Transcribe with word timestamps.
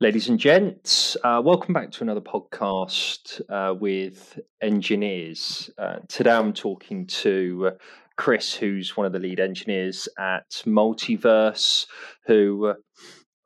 Ladies 0.00 0.28
and 0.28 0.38
gents, 0.38 1.16
uh, 1.24 1.42
welcome 1.44 1.74
back 1.74 1.90
to 1.90 2.04
another 2.04 2.20
podcast 2.20 3.40
uh, 3.50 3.74
with 3.74 4.38
Enginears. 4.62 5.70
Uh, 5.76 5.96
today 6.06 6.30
I'm 6.30 6.52
talking 6.52 7.04
to 7.08 7.72
Chris, 8.16 8.54
who's 8.54 8.96
one 8.96 9.06
of 9.06 9.12
the 9.12 9.18
lead 9.18 9.40
engineers 9.40 10.08
at 10.16 10.48
Multiverse, 10.64 11.86
who 12.26 12.74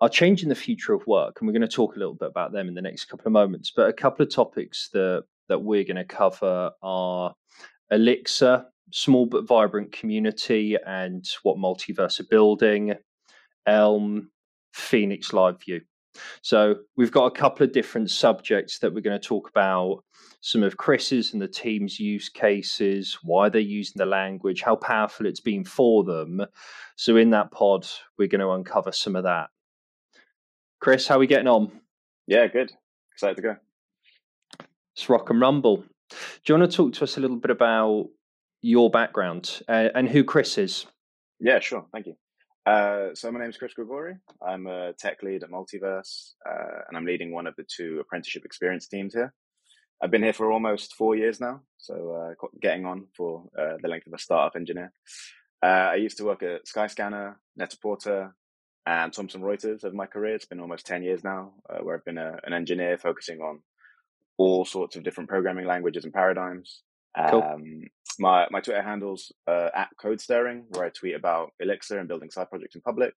are 0.02 0.08
changing 0.10 0.50
the 0.50 0.54
future 0.54 0.92
of 0.92 1.06
work. 1.06 1.38
And 1.40 1.46
we're 1.46 1.54
going 1.54 1.62
to 1.62 1.68
talk 1.68 1.96
a 1.96 1.98
little 1.98 2.16
bit 2.16 2.28
about 2.28 2.52
them 2.52 2.68
in 2.68 2.74
the 2.74 2.82
next 2.82 3.06
couple 3.06 3.28
of 3.28 3.32
moments. 3.32 3.72
But 3.74 3.88
a 3.88 3.94
couple 3.94 4.22
of 4.22 4.30
topics 4.30 4.90
that, 4.92 5.24
that 5.48 5.62
we're 5.62 5.84
going 5.84 5.96
to 5.96 6.04
cover 6.04 6.72
are 6.82 7.34
Elixir, 7.90 8.66
small 8.90 9.24
but 9.24 9.48
vibrant 9.48 9.92
community, 9.92 10.76
and 10.86 11.26
what 11.44 11.56
Multiverse 11.56 12.20
are 12.20 12.28
building, 12.30 12.92
Elm, 13.66 14.30
Phoenix 14.74 15.32
Live 15.32 15.58
View. 15.64 15.80
So 16.42 16.76
we've 16.96 17.12
got 17.12 17.26
a 17.26 17.30
couple 17.30 17.64
of 17.64 17.72
different 17.72 18.10
subjects 18.10 18.78
that 18.78 18.92
we're 18.92 19.00
going 19.00 19.20
to 19.20 19.26
talk 19.26 19.48
about. 19.48 20.04
Some 20.40 20.62
of 20.62 20.76
Chris's 20.76 21.32
and 21.32 21.40
the 21.40 21.48
team's 21.48 22.00
use 22.00 22.28
cases, 22.28 23.18
why 23.22 23.48
they're 23.48 23.60
using 23.60 23.94
the 23.96 24.06
language, 24.06 24.62
how 24.62 24.76
powerful 24.76 25.26
it's 25.26 25.40
been 25.40 25.64
for 25.64 26.04
them. 26.04 26.44
So 26.96 27.16
in 27.16 27.30
that 27.30 27.52
pod, 27.52 27.86
we're 28.18 28.28
going 28.28 28.40
to 28.40 28.50
uncover 28.50 28.92
some 28.92 29.16
of 29.16 29.24
that. 29.24 29.48
Chris, 30.80 31.06
how 31.06 31.16
are 31.16 31.20
we 31.20 31.28
getting 31.28 31.48
on? 31.48 31.70
Yeah, 32.26 32.46
good. 32.48 32.72
Excited 33.12 33.36
to 33.36 33.42
go. 33.42 33.56
It's 34.96 35.08
rock 35.08 35.30
and 35.30 35.40
rumble. 35.40 35.84
Do 36.10 36.16
you 36.46 36.58
want 36.58 36.70
to 36.70 36.76
talk 36.76 36.92
to 36.94 37.04
us 37.04 37.16
a 37.16 37.20
little 37.20 37.36
bit 37.36 37.50
about 37.50 38.08
your 38.60 38.90
background 38.90 39.62
uh, 39.68 39.88
and 39.94 40.08
who 40.08 40.24
Chris 40.24 40.58
is? 40.58 40.86
Yeah, 41.40 41.60
sure. 41.60 41.86
Thank 41.92 42.06
you. 42.06 42.16
Uh, 42.64 43.08
so 43.14 43.30
my 43.32 43.40
name 43.40 43.50
is 43.50 43.56
Chris 43.56 43.72
Gregori. 43.76 44.18
I'm 44.46 44.68
a 44.68 44.92
tech 44.92 45.22
lead 45.22 45.42
at 45.42 45.50
Multiverse, 45.50 46.34
uh, 46.48 46.82
and 46.86 46.96
I'm 46.96 47.04
leading 47.04 47.32
one 47.32 47.48
of 47.48 47.56
the 47.56 47.64
two 47.64 47.98
apprenticeship 48.00 48.44
experience 48.44 48.86
teams 48.86 49.14
here. 49.14 49.32
I've 50.00 50.12
been 50.12 50.22
here 50.22 50.32
for 50.32 50.52
almost 50.52 50.94
four 50.94 51.16
years 51.16 51.40
now, 51.40 51.62
so 51.78 52.34
uh, 52.40 52.46
getting 52.60 52.86
on 52.86 53.06
for 53.16 53.48
uh, 53.58 53.78
the 53.82 53.88
length 53.88 54.06
of 54.06 54.12
a 54.12 54.18
startup 54.18 54.54
engineer. 54.54 54.92
Uh, 55.60 55.90
I 55.90 55.94
used 55.96 56.18
to 56.18 56.24
work 56.24 56.44
at 56.44 56.66
Skyscanner, 56.66 57.34
Net-a-Porter, 57.56 58.34
and 58.86 59.12
Thomson 59.12 59.42
Reuters 59.42 59.84
over 59.84 59.94
my 59.94 60.06
career. 60.06 60.34
It's 60.34 60.46
been 60.46 60.60
almost 60.60 60.86
10 60.86 61.02
years 61.02 61.24
now, 61.24 61.54
where 61.80 61.96
I've 61.96 62.04
been 62.04 62.18
a, 62.18 62.36
an 62.44 62.52
engineer 62.52 62.96
focusing 62.96 63.40
on 63.40 63.60
all 64.38 64.64
sorts 64.64 64.94
of 64.96 65.02
different 65.02 65.30
programming 65.30 65.66
languages 65.66 66.04
and 66.04 66.12
paradigms. 66.12 66.82
Cool. 67.30 67.42
Um, 67.42 67.82
my 68.18 68.46
my 68.50 68.60
Twitter 68.60 68.82
handles 68.82 69.32
uh, 69.46 69.68
at 69.74 69.88
Code 70.00 70.20
Stirring, 70.20 70.64
where 70.70 70.84
I 70.84 70.90
tweet 70.90 71.14
about 71.14 71.52
Elixir 71.60 71.98
and 71.98 72.08
building 72.08 72.30
side 72.30 72.48
projects 72.50 72.74
in 72.74 72.80
public. 72.80 73.14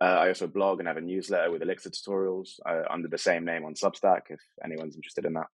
Uh, 0.00 0.04
I 0.04 0.28
also 0.28 0.46
blog 0.46 0.78
and 0.78 0.88
have 0.88 0.96
a 0.96 1.00
newsletter 1.00 1.50
with 1.50 1.62
Elixir 1.62 1.90
tutorials 1.90 2.58
uh, 2.66 2.82
under 2.90 3.08
the 3.08 3.18
same 3.18 3.44
name 3.44 3.64
on 3.64 3.74
Substack. 3.74 4.22
If 4.30 4.40
anyone's 4.64 4.96
interested 4.96 5.26
in 5.26 5.34
that, 5.34 5.46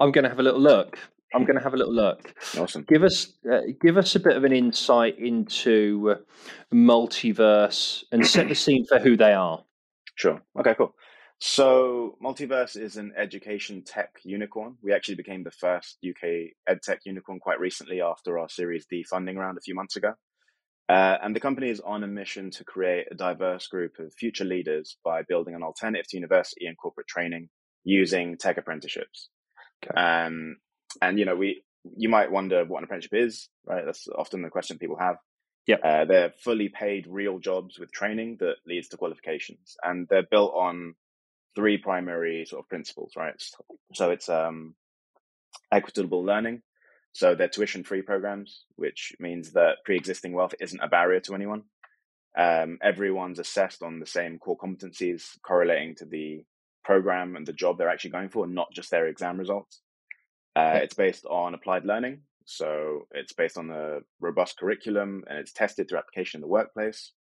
I'm 0.00 0.10
going 0.12 0.24
to 0.24 0.28
have 0.28 0.40
a 0.40 0.42
little 0.42 0.60
look. 0.60 0.98
I'm 1.34 1.44
going 1.44 1.56
to 1.56 1.62
have 1.62 1.74
a 1.74 1.76
little 1.76 1.94
look. 1.94 2.34
Awesome. 2.56 2.84
Give 2.88 3.04
us 3.04 3.32
uh, 3.50 3.60
give 3.80 3.96
us 3.96 4.16
a 4.16 4.20
bit 4.20 4.36
of 4.36 4.44
an 4.44 4.52
insight 4.52 5.18
into 5.18 6.16
multiverse 6.72 8.02
and 8.12 8.26
set 8.26 8.48
the 8.48 8.54
scene 8.54 8.86
for 8.86 8.98
who 8.98 9.16
they 9.16 9.34
are. 9.34 9.62
Sure. 10.16 10.40
Okay. 10.58 10.74
Cool. 10.74 10.94
So, 11.40 12.16
Multiverse 12.22 12.76
is 12.76 12.96
an 12.96 13.12
education 13.16 13.82
tech 13.84 14.10
unicorn. 14.24 14.76
We 14.82 14.92
actually 14.92 15.14
became 15.14 15.44
the 15.44 15.52
first 15.52 15.98
UK 16.06 16.54
edtech 16.68 16.98
unicorn 17.04 17.38
quite 17.38 17.60
recently 17.60 18.00
after 18.00 18.38
our 18.38 18.48
Series 18.48 18.86
D 18.86 19.04
funding 19.04 19.36
round 19.36 19.56
a 19.56 19.60
few 19.60 19.74
months 19.74 19.94
ago. 19.94 20.14
Uh, 20.88 21.18
and 21.22 21.36
the 21.36 21.40
company 21.40 21.68
is 21.68 21.80
on 21.80 22.02
a 22.02 22.08
mission 22.08 22.50
to 22.50 22.64
create 22.64 23.06
a 23.10 23.14
diverse 23.14 23.66
group 23.66 23.98
of 24.00 24.12
future 24.14 24.44
leaders 24.44 24.96
by 25.04 25.22
building 25.22 25.54
an 25.54 25.62
alternative 25.62 26.08
to 26.08 26.16
university 26.16 26.66
and 26.66 26.76
corporate 26.78 27.06
training 27.06 27.48
using 27.84 28.36
tech 28.36 28.56
apprenticeships. 28.56 29.28
Okay. 29.84 30.00
Um, 30.00 30.56
and 31.02 31.18
you 31.18 31.24
know, 31.24 31.36
we 31.36 31.62
you 31.96 32.08
might 32.08 32.32
wonder 32.32 32.64
what 32.64 32.78
an 32.78 32.84
apprenticeship 32.84 33.14
is, 33.14 33.48
right? 33.64 33.84
That's 33.84 34.08
often 34.08 34.42
the 34.42 34.48
question 34.48 34.78
people 34.78 34.98
have. 34.98 35.16
Yeah, 35.66 35.76
uh, 35.84 36.04
they're 36.06 36.32
fully 36.42 36.70
paid 36.70 37.06
real 37.06 37.38
jobs 37.38 37.78
with 37.78 37.92
training 37.92 38.38
that 38.40 38.56
leads 38.66 38.88
to 38.88 38.96
qualifications, 38.96 39.76
and 39.82 40.08
they're 40.08 40.26
built 40.28 40.54
on 40.54 40.94
three 41.54 41.78
primary 41.78 42.44
sort 42.46 42.64
of 42.64 42.68
principles, 42.68 43.12
right? 43.16 43.34
So 43.94 44.10
it's 44.10 44.28
um, 44.28 44.74
equitable 45.72 46.24
learning. 46.24 46.62
So 47.12 47.34
they're 47.34 47.48
tuition 47.48 47.84
free 47.84 48.02
programs, 48.02 48.64
which 48.76 49.12
means 49.18 49.52
that 49.52 49.78
pre 49.84 49.96
existing 49.96 50.32
wealth 50.32 50.54
isn't 50.60 50.80
a 50.80 50.88
barrier 50.88 51.20
to 51.20 51.34
anyone. 51.34 51.64
Um, 52.38 52.78
everyone's 52.82 53.38
assessed 53.38 53.82
on 53.82 53.98
the 53.98 54.06
same 54.06 54.38
core 54.38 54.58
competencies 54.58 55.38
correlating 55.42 55.96
to 55.96 56.04
the 56.04 56.44
program 56.84 57.34
and 57.36 57.46
the 57.46 57.52
job 57.52 57.78
they're 57.78 57.88
actually 57.88 58.10
going 58.10 58.28
for, 58.28 58.46
not 58.46 58.72
just 58.72 58.90
their 58.90 59.08
exam 59.08 59.38
results. 59.38 59.80
Uh, 60.54 60.80
it's 60.82 60.94
based 60.94 61.24
on 61.26 61.54
applied 61.54 61.84
learning. 61.84 62.20
So 62.44 63.06
it's 63.10 63.32
based 63.32 63.58
on 63.58 63.70
a 63.70 63.98
robust 64.20 64.58
curriculum 64.58 65.24
and 65.28 65.38
it's 65.38 65.52
tested 65.52 65.88
through 65.88 65.98
application 65.98 66.38
in 66.38 66.42
the 66.42 66.48
workplace. 66.48 67.12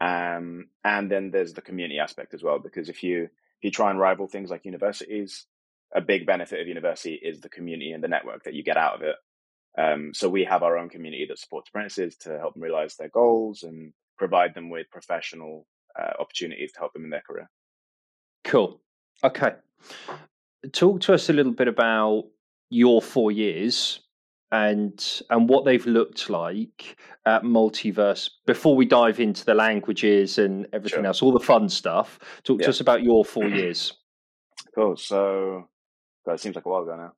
Um, 0.00 0.68
and 0.84 1.10
then 1.10 1.30
there's 1.30 1.54
the 1.54 1.62
community 1.62 1.98
aspect 1.98 2.34
as 2.34 2.42
well, 2.42 2.58
because 2.58 2.88
if 2.88 3.02
you 3.02 3.28
if 3.60 3.64
you 3.64 3.70
try 3.70 3.90
and 3.90 3.98
rival 3.98 4.26
things 4.26 4.50
like 4.50 4.64
universities, 4.64 5.46
a 5.94 6.00
big 6.00 6.24
benefit 6.24 6.60
of 6.60 6.66
university 6.66 7.14
is 7.14 7.40
the 7.40 7.48
community 7.50 7.92
and 7.92 8.02
the 8.02 8.08
network 8.08 8.44
that 8.44 8.54
you 8.54 8.62
get 8.62 8.78
out 8.78 8.94
of 8.94 9.02
it. 9.02 9.16
Um, 9.78 10.12
so 10.14 10.28
we 10.28 10.44
have 10.44 10.62
our 10.62 10.78
own 10.78 10.88
community 10.88 11.26
that 11.28 11.38
supports 11.38 11.68
apprentices 11.68 12.16
to 12.18 12.38
help 12.38 12.54
them 12.54 12.62
realize 12.62 12.96
their 12.96 13.10
goals 13.10 13.62
and 13.62 13.92
provide 14.18 14.54
them 14.54 14.70
with 14.70 14.90
professional 14.90 15.66
uh, 16.00 16.12
opportunities 16.18 16.72
to 16.72 16.78
help 16.78 16.92
them 16.94 17.04
in 17.04 17.10
their 17.10 17.22
career. 17.26 17.50
Cool. 18.44 18.80
Okay. 19.22 19.52
Talk 20.72 21.00
to 21.02 21.12
us 21.12 21.28
a 21.28 21.32
little 21.32 21.52
bit 21.52 21.68
about 21.68 22.24
your 22.70 23.02
four 23.02 23.30
years 23.30 24.00
and 24.52 25.22
and 25.30 25.48
what 25.48 25.64
they've 25.64 25.86
looked 25.86 26.28
like 26.28 26.96
at 27.26 27.42
multiverse 27.42 28.30
before 28.46 28.74
we 28.74 28.84
dive 28.84 29.20
into 29.20 29.44
the 29.44 29.54
languages 29.54 30.38
and 30.38 30.66
everything 30.72 31.00
sure. 31.00 31.06
else 31.06 31.22
all 31.22 31.32
the 31.32 31.38
fun 31.38 31.68
stuff. 31.68 32.18
Talk 32.42 32.60
yeah. 32.60 32.64
to 32.64 32.70
us 32.70 32.80
about 32.80 33.02
your 33.02 33.24
four 33.24 33.44
years. 33.48 33.94
Cool. 34.74 34.96
So 34.96 35.68
God, 36.26 36.34
it 36.34 36.40
seems 36.40 36.56
like 36.56 36.66
a 36.66 36.68
while 36.68 36.82
ago 36.82 36.96
now. 36.96 37.12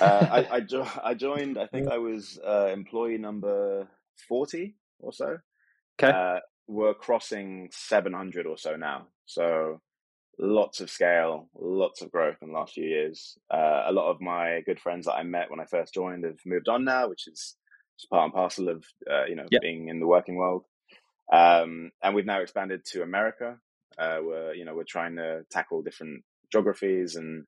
Uh, 0.00 0.26
I, 0.30 0.56
I, 0.56 0.60
jo- 0.60 0.86
I, 1.02 1.14
joined 1.14 1.56
i 1.56 1.64
think 1.64 1.88
i 1.90 1.96
was 1.96 2.38
uh, 2.46 2.66
employee 2.66 3.16
number 3.16 3.88
40 4.28 4.74
or 5.00 5.12
so. 5.12 5.38
Okay. 6.00 6.14
Uh, 6.14 6.40
we're 6.66 6.94
crossing 6.94 7.68
700 7.72 8.46
or 8.46 8.58
so 8.58 8.76
now. 8.76 9.06
So 9.24 9.80
lots 10.38 10.80
of 10.80 10.90
scale, 10.90 11.48
lots 11.58 12.02
of 12.02 12.12
growth 12.12 12.36
in 12.42 12.48
the 12.48 12.54
last 12.54 12.74
few 12.74 12.84
years. 12.84 13.36
Uh, 13.52 13.84
a 13.86 13.92
lot 13.92 14.10
of 14.10 14.20
my 14.20 14.60
good 14.66 14.80
friends 14.80 15.06
that 15.06 15.14
I 15.14 15.22
met 15.22 15.50
when 15.50 15.60
I 15.60 15.64
first 15.64 15.94
joined 15.94 16.24
have 16.24 16.38
moved 16.46 16.68
on 16.68 16.84
now, 16.84 17.08
which 17.08 17.26
is 17.26 17.56
just 17.98 18.10
part 18.10 18.24
and 18.24 18.32
parcel 18.32 18.68
of 18.68 18.84
uh, 19.10 19.24
you 19.26 19.34
know 19.34 19.46
yep. 19.50 19.62
being 19.62 19.88
in 19.88 20.00
the 20.00 20.06
working 20.06 20.36
world. 20.36 20.64
Um, 21.32 21.90
and 22.02 22.14
we've 22.14 22.26
now 22.26 22.40
expanded 22.40 22.84
to 22.92 23.02
America. 23.02 23.58
Uh, 23.98 24.18
we're 24.22 24.54
you 24.54 24.64
know 24.64 24.74
we're 24.74 24.84
trying 24.84 25.16
to 25.16 25.42
tackle 25.50 25.82
different 25.82 26.22
geographies 26.52 27.16
and 27.16 27.44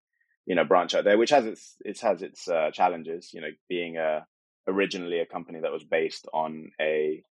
you 0.47 0.55
know 0.55 0.65
branch 0.65 0.95
out 0.95 1.05
there, 1.05 1.19
which 1.19 1.31
has 1.31 1.47
its 1.47 1.77
it 1.85 2.01
has 2.01 2.23
its 2.23 2.49
uh, 2.49 2.71
challenges. 2.73 3.31
You 3.33 3.41
know, 3.41 3.51
being 3.69 3.97
a 3.97 4.27
originally 4.67 5.21
a 5.21 5.27
company 5.27 5.61
that 5.61 5.73
was 5.73 5.85
based 5.85 6.27
on 6.35 6.71
a 6.81 7.23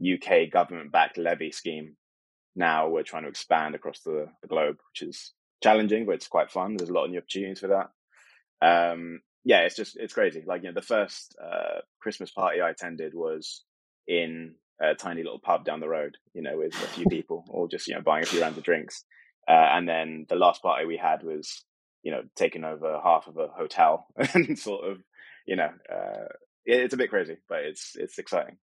UK 0.00 0.50
government 0.52 0.92
backed 0.92 1.18
levy 1.18 1.50
scheme 1.50 1.96
now 2.56 2.88
we're 2.88 3.02
trying 3.02 3.22
to 3.22 3.28
expand 3.28 3.74
across 3.74 4.00
the, 4.00 4.28
the 4.42 4.48
globe, 4.48 4.78
which 4.92 5.08
is 5.08 5.32
challenging, 5.62 6.06
but 6.06 6.16
it's 6.16 6.28
quite 6.28 6.50
fun. 6.50 6.76
There's 6.76 6.90
a 6.90 6.92
lot 6.92 7.04
of 7.04 7.10
new 7.10 7.18
opportunities 7.18 7.60
for 7.60 7.68
that. 7.68 7.90
Um, 8.66 9.20
yeah, 9.44 9.60
it's 9.60 9.76
just 9.76 9.96
it's 9.96 10.14
crazy. 10.14 10.42
Like 10.44 10.62
you 10.62 10.68
know, 10.68 10.74
the 10.74 10.82
first 10.82 11.36
uh, 11.42 11.80
Christmas 12.00 12.30
party 12.30 12.60
I 12.60 12.70
attended 12.70 13.14
was 13.14 13.62
in 14.08 14.54
a 14.80 14.94
tiny 14.94 15.22
little 15.22 15.38
pub 15.38 15.64
down 15.64 15.80
the 15.80 15.88
road. 15.88 16.16
You 16.34 16.42
know, 16.42 16.58
with 16.58 16.74
a 16.74 16.88
few 16.88 17.06
people, 17.06 17.44
all 17.48 17.68
just 17.68 17.86
you 17.86 17.94
know 17.94 18.00
buying 18.00 18.24
a 18.24 18.26
few 18.26 18.40
rounds 18.40 18.58
of 18.58 18.64
drinks. 18.64 19.04
Uh, 19.48 19.52
and 19.52 19.88
then 19.88 20.26
the 20.28 20.34
last 20.34 20.62
party 20.62 20.84
we 20.84 20.96
had 20.96 21.22
was 21.22 21.64
you 22.02 22.10
know 22.10 22.22
taking 22.34 22.64
over 22.64 22.98
half 23.02 23.28
of 23.28 23.36
a 23.36 23.46
hotel 23.48 24.06
and 24.34 24.58
sort 24.58 24.84
of 24.84 24.98
you 25.46 25.54
know 25.54 25.70
uh, 25.92 26.26
it, 26.64 26.80
it's 26.80 26.94
a 26.94 26.98
bit 26.98 27.10
crazy, 27.10 27.36
but 27.48 27.60
it's 27.60 27.92
it's 27.96 28.18
exciting. 28.18 28.56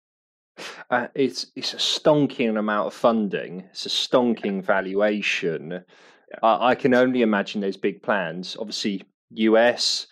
Uh, 0.91 1.07
it's 1.15 1.47
it's 1.57 1.75
a 1.75 1.79
stonking 1.79 2.59
amount 2.59 2.89
of 2.89 2.95
funding. 2.95 3.65
It's 3.71 3.87
a 3.87 3.89
stonking 3.89 4.63
valuation. 4.63 5.85
Yeah. 6.31 6.39
I 6.43 6.75
can 6.75 6.95
only 6.95 7.23
imagine 7.23 7.61
those 7.61 7.77
big 7.77 8.03
plans. 8.03 8.57
Obviously, 8.59 9.03
US 9.31 10.07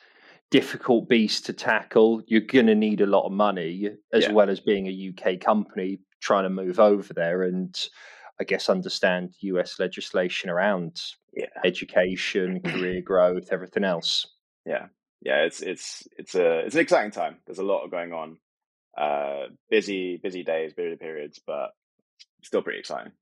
difficult 0.50 1.08
beast 1.08 1.46
to 1.46 1.52
tackle. 1.52 2.23
You're 2.26 2.40
going 2.40 2.67
to 2.67 2.75
need 2.75 3.00
a 3.00 3.06
lot 3.06 3.26
of 3.26 3.32
money, 3.32 3.90
as 4.12 4.25
yeah. 4.25 4.32
well 4.32 4.50
as 4.50 4.61
being 4.61 4.87
a 4.87 5.12
UK 5.12 5.40
company 5.40 6.00
trying 6.20 6.44
to 6.44 6.50
move 6.50 6.81
over 6.81 7.12
there, 7.12 7.43
and 7.43 7.79
I 8.40 8.44
guess 8.44 8.69
understand 8.69 9.35
US 9.40 9.79
legislation 9.79 10.50
around 10.50 11.00
yeah. 11.35 11.46
education, 11.64 12.61
career 12.61 13.02
growth, 13.05 13.49
everything 13.52 13.85
else. 13.85 14.26
Yeah, 14.64 14.87
yeah, 15.23 15.43
it's 15.43 15.61
it's 15.61 16.06
it's 16.17 16.35
a 16.35 16.61
it's 16.61 16.75
an 16.75 16.81
exciting 16.81 17.12
time. 17.12 17.38
There's 17.46 17.58
a 17.58 17.64
lot 17.64 17.87
going 17.90 18.12
on 18.12 18.38
uh, 18.98 19.46
busy, 19.70 20.16
busy 20.16 20.42
days, 20.42 20.72
busy 20.72 20.96
periods, 20.96 21.40
but 21.46 21.70
still 22.42 22.62
pretty 22.62 22.80
exciting. 22.80 23.12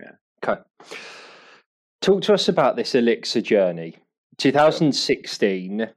Yeah. 0.00 0.12
Okay. 0.42 0.60
Talk 2.00 2.22
to 2.22 2.34
us 2.34 2.48
about 2.48 2.76
this 2.76 2.94
Elixir 2.94 3.42
journey. 3.42 3.96
2016, 4.38 5.88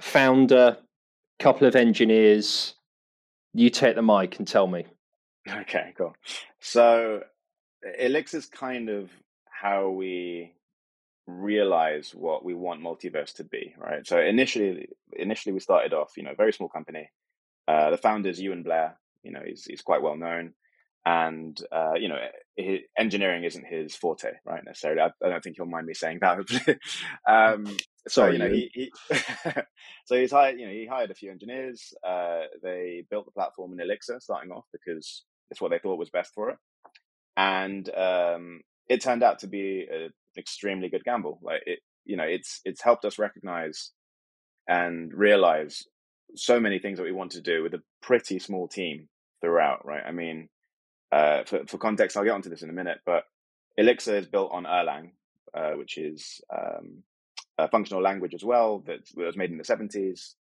founder, 0.00 0.76
couple 1.38 1.66
of 1.66 1.76
engineers. 1.76 2.74
You 3.54 3.70
take 3.70 3.94
the 3.94 4.02
mic 4.02 4.38
and 4.38 4.46
tell 4.46 4.66
me. 4.66 4.84
Okay, 5.48 5.94
cool. 5.96 6.14
So 6.60 7.22
Elixir 7.98 8.38
is 8.38 8.46
kind 8.46 8.90
of 8.90 9.10
how 9.50 9.88
we 9.88 10.52
realize 11.26 12.14
what 12.14 12.44
we 12.44 12.54
want 12.54 12.82
multiverse 12.82 13.34
to 13.34 13.44
be, 13.44 13.74
right? 13.78 14.06
So 14.06 14.18
initially, 14.20 14.88
initially 15.16 15.52
we 15.52 15.60
started 15.60 15.94
off, 15.94 16.16
you 16.16 16.22
know, 16.22 16.34
very 16.36 16.52
small 16.52 16.68
company. 16.68 17.10
Uh, 17.68 17.90
the 17.90 17.98
founders, 17.98 18.40
Euan 18.40 18.64
Blair, 18.64 18.96
you 19.22 19.30
know, 19.30 19.42
he's 19.44 19.66
he's 19.66 19.82
quite 19.82 20.00
well 20.00 20.16
known, 20.16 20.54
and 21.04 21.60
uh, 21.70 21.92
you 21.94 22.08
know, 22.08 22.16
his, 22.56 22.80
engineering 22.98 23.44
isn't 23.44 23.66
his 23.66 23.94
forte, 23.94 24.32
right? 24.46 24.64
Necessarily, 24.64 25.02
I, 25.02 25.10
I, 25.22 25.28
don't 25.28 25.44
think 25.44 25.56
he'll 25.56 25.66
mind 25.66 25.86
me 25.86 25.92
saying 25.92 26.20
that. 26.22 26.78
um, 27.28 27.76
so 28.08 28.28
you 28.28 28.38
know, 28.38 28.48
he, 28.48 28.70
he 28.72 28.90
so 30.06 30.18
he's 30.18 30.32
hired, 30.32 30.58
you 30.58 30.66
know, 30.66 30.72
he 30.72 30.86
hired 30.86 31.10
a 31.10 31.14
few 31.14 31.30
engineers. 31.30 31.92
Uh, 32.06 32.44
they 32.62 33.04
built 33.10 33.26
the 33.26 33.32
platform 33.32 33.74
in 33.74 33.80
Elixir, 33.80 34.18
starting 34.20 34.50
off 34.50 34.64
because 34.72 35.24
it's 35.50 35.60
what 35.60 35.70
they 35.70 35.78
thought 35.78 35.98
was 35.98 36.08
best 36.08 36.32
for 36.34 36.48
it, 36.48 36.56
and 37.36 37.94
um, 37.94 38.62
it 38.88 39.02
turned 39.02 39.22
out 39.22 39.40
to 39.40 39.46
be 39.46 39.86
an 39.92 40.10
extremely 40.38 40.88
good 40.88 41.04
gamble. 41.04 41.38
Like 41.42 41.64
it, 41.66 41.80
you 42.06 42.16
know, 42.16 42.24
it's 42.24 42.62
it's 42.64 42.82
helped 42.82 43.04
us 43.04 43.18
recognize 43.18 43.90
and 44.66 45.12
realize 45.12 45.84
so 46.34 46.60
many 46.60 46.78
things 46.78 46.98
that 46.98 47.04
we 47.04 47.12
want 47.12 47.32
to 47.32 47.40
do 47.40 47.62
with 47.62 47.74
a 47.74 47.82
pretty 48.02 48.38
small 48.38 48.68
team 48.68 49.08
throughout. 49.40 49.84
Right? 49.84 50.02
I 50.06 50.12
mean, 50.12 50.48
uh, 51.12 51.44
for 51.44 51.66
for 51.66 51.78
context, 51.78 52.16
I'll 52.16 52.24
get 52.24 52.32
onto 52.32 52.50
this 52.50 52.62
in 52.62 52.70
a 52.70 52.74
minute, 52.74 52.98
but 53.06 53.24
Elixir 53.76 54.16
is 54.16 54.26
built 54.26 54.52
on 54.52 54.64
Erlang, 54.64 55.12
uh, 55.54 55.72
which 55.72 55.98
is 55.98 56.40
um, 56.52 57.02
a 57.58 57.68
functional 57.68 58.02
language 58.02 58.34
as 58.34 58.44
well 58.44 58.82
that 58.86 59.00
was 59.14 59.36
made 59.36 59.50
in 59.50 59.58
the 59.58 59.64
seventies. 59.64 60.34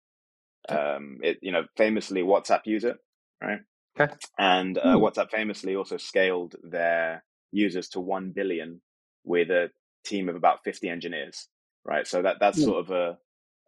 Um, 0.69 1.19
it 1.23 1.37
you 1.41 1.51
know 1.51 1.63
famously 1.77 2.21
WhatsApp 2.21 2.61
use 2.65 2.83
it, 2.83 2.97
right? 3.41 3.59
Okay. 3.99 4.13
And 4.37 4.77
uh, 4.77 4.95
WhatsApp 4.95 5.31
famously 5.31 5.75
also 5.75 5.97
scaled 5.97 6.55
their 6.63 7.23
users 7.51 7.89
to 7.89 7.99
1 7.99 8.31
billion 8.31 8.81
with 9.23 9.49
a 9.49 9.71
team 10.05 10.29
of 10.29 10.35
about 10.35 10.63
50 10.63 10.89
engineers, 10.89 11.47
right? 11.83 12.05
So 12.05 12.21
that 12.21 12.37
that's 12.39 12.61
sort 12.63 12.85
of 12.85 12.91
a, 12.91 13.17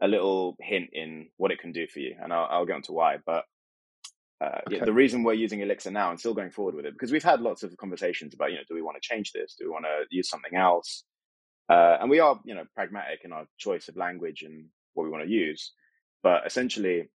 a 0.01 0.07
little 0.07 0.55
hint 0.59 0.89
in 0.93 1.27
what 1.37 1.51
it 1.51 1.59
can 1.59 1.71
do 1.71 1.87
for 1.87 1.99
you. 1.99 2.15
And 2.21 2.31
I'll, 2.31 2.47
I'll 2.49 2.65
get 2.65 2.77
into 2.77 2.93
why. 2.93 3.17
But 3.25 3.43
uh, 4.41 4.59
okay. 4.67 4.77
yeah, 4.77 4.85
the 4.85 4.93
reason 4.93 5.23
we're 5.23 5.33
using 5.33 5.59
Elixir 5.59 5.91
now 5.91 6.09
and 6.09 6.19
still 6.19 6.33
going 6.33 6.51
forward 6.51 6.75
with 6.75 6.85
it, 6.85 6.93
because 6.93 7.11
we've 7.11 7.23
had 7.23 7.41
lots 7.41 7.63
of 7.63 7.75
conversations 7.77 8.33
about, 8.33 8.51
you 8.51 8.57
know, 8.57 8.63
do 8.67 8.75
we 8.75 8.81
want 8.81 8.97
to 9.01 9.07
change 9.07 9.31
this? 9.33 9.55
Do 9.57 9.65
we 9.65 9.71
want 9.71 9.85
to 9.85 10.05
use 10.09 10.29
something 10.29 10.55
else? 10.55 11.03
Uh, 11.69 11.97
and 12.01 12.09
we 12.09 12.19
are, 12.19 12.39
you 12.45 12.55
know, 12.55 12.63
pragmatic 12.73 13.19
in 13.23 13.33
our 13.33 13.45
choice 13.57 13.89
of 13.89 13.97
language 13.97 14.41
and 14.41 14.65
what 14.93 15.03
we 15.03 15.09
want 15.09 15.23
to 15.23 15.29
use. 15.29 15.73
But 16.23 16.45
essentially, 16.45 17.09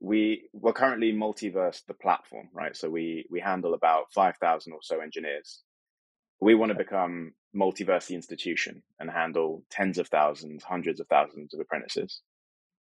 we 0.00 0.48
we're 0.52 0.72
currently 0.72 1.12
multiverse 1.12 1.80
the 1.86 1.94
platform, 1.94 2.48
right? 2.54 2.76
So 2.76 2.88
we 2.88 3.26
we 3.30 3.40
handle 3.40 3.74
about 3.74 4.04
five 4.14 4.36
thousand 4.38 4.72
or 4.72 4.78
so 4.82 5.00
engineers. 5.00 5.60
We 6.40 6.54
want 6.54 6.70
to 6.70 6.78
become 6.78 7.32
multiverse 7.54 8.06
the 8.06 8.14
institution 8.14 8.82
and 8.98 9.10
handle 9.10 9.64
tens 9.70 9.98
of 9.98 10.08
thousands, 10.08 10.62
hundreds 10.62 11.00
of 11.00 11.06
thousands 11.08 11.52
of 11.52 11.60
apprentices. 11.60 12.22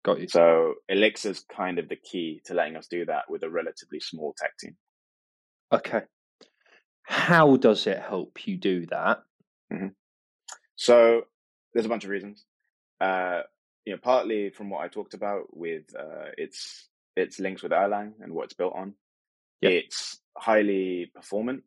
Got 0.05 0.21
you. 0.21 0.29
So 0.29 0.75
Elixir's 0.89 1.45
kind 1.55 1.79
of 1.79 1.89
the 1.89 1.97
key 1.97 2.41
to 2.45 2.55
letting 2.55 2.77
us 2.77 2.87
do 2.87 3.05
that 3.07 3.25
with 3.29 3.43
a 3.43 3.51
relatively 3.51 4.01
small 4.01 4.35
tech 4.39 4.53
team. 4.59 4.77
Okay. 5.73 6.03
How 7.03 7.57
does 7.57 7.87
it 7.87 7.99
help 7.99 8.47
you 8.47 8.57
do 8.57 8.87
that? 8.87 9.23
Mm-hmm. 9.73 9.89
So 10.77 11.23
there's 11.73 11.87
a 11.87 11.89
bunch 11.89 12.05
of 12.05 12.11
reasons. 12.11 12.45
Uh, 13.01 13.43
you 13.85 13.95
know, 13.95 13.99
partly 14.03 14.51
from 14.51 14.71
what 14.71 14.83
I 14.83 14.89
talked 14.89 15.15
about 15.15 15.57
with 15.57 15.85
uh, 15.99 16.31
its 16.37 16.89
its 17.17 17.41
links 17.41 17.63
with 17.63 17.73
Erlang 17.73 18.13
and 18.21 18.33
what 18.33 18.45
it's 18.45 18.55
built 18.55 18.75
on. 18.75 18.95
Yep. 19.63 19.73
It's 19.73 20.21
highly 20.37 21.11
performant. 21.15 21.65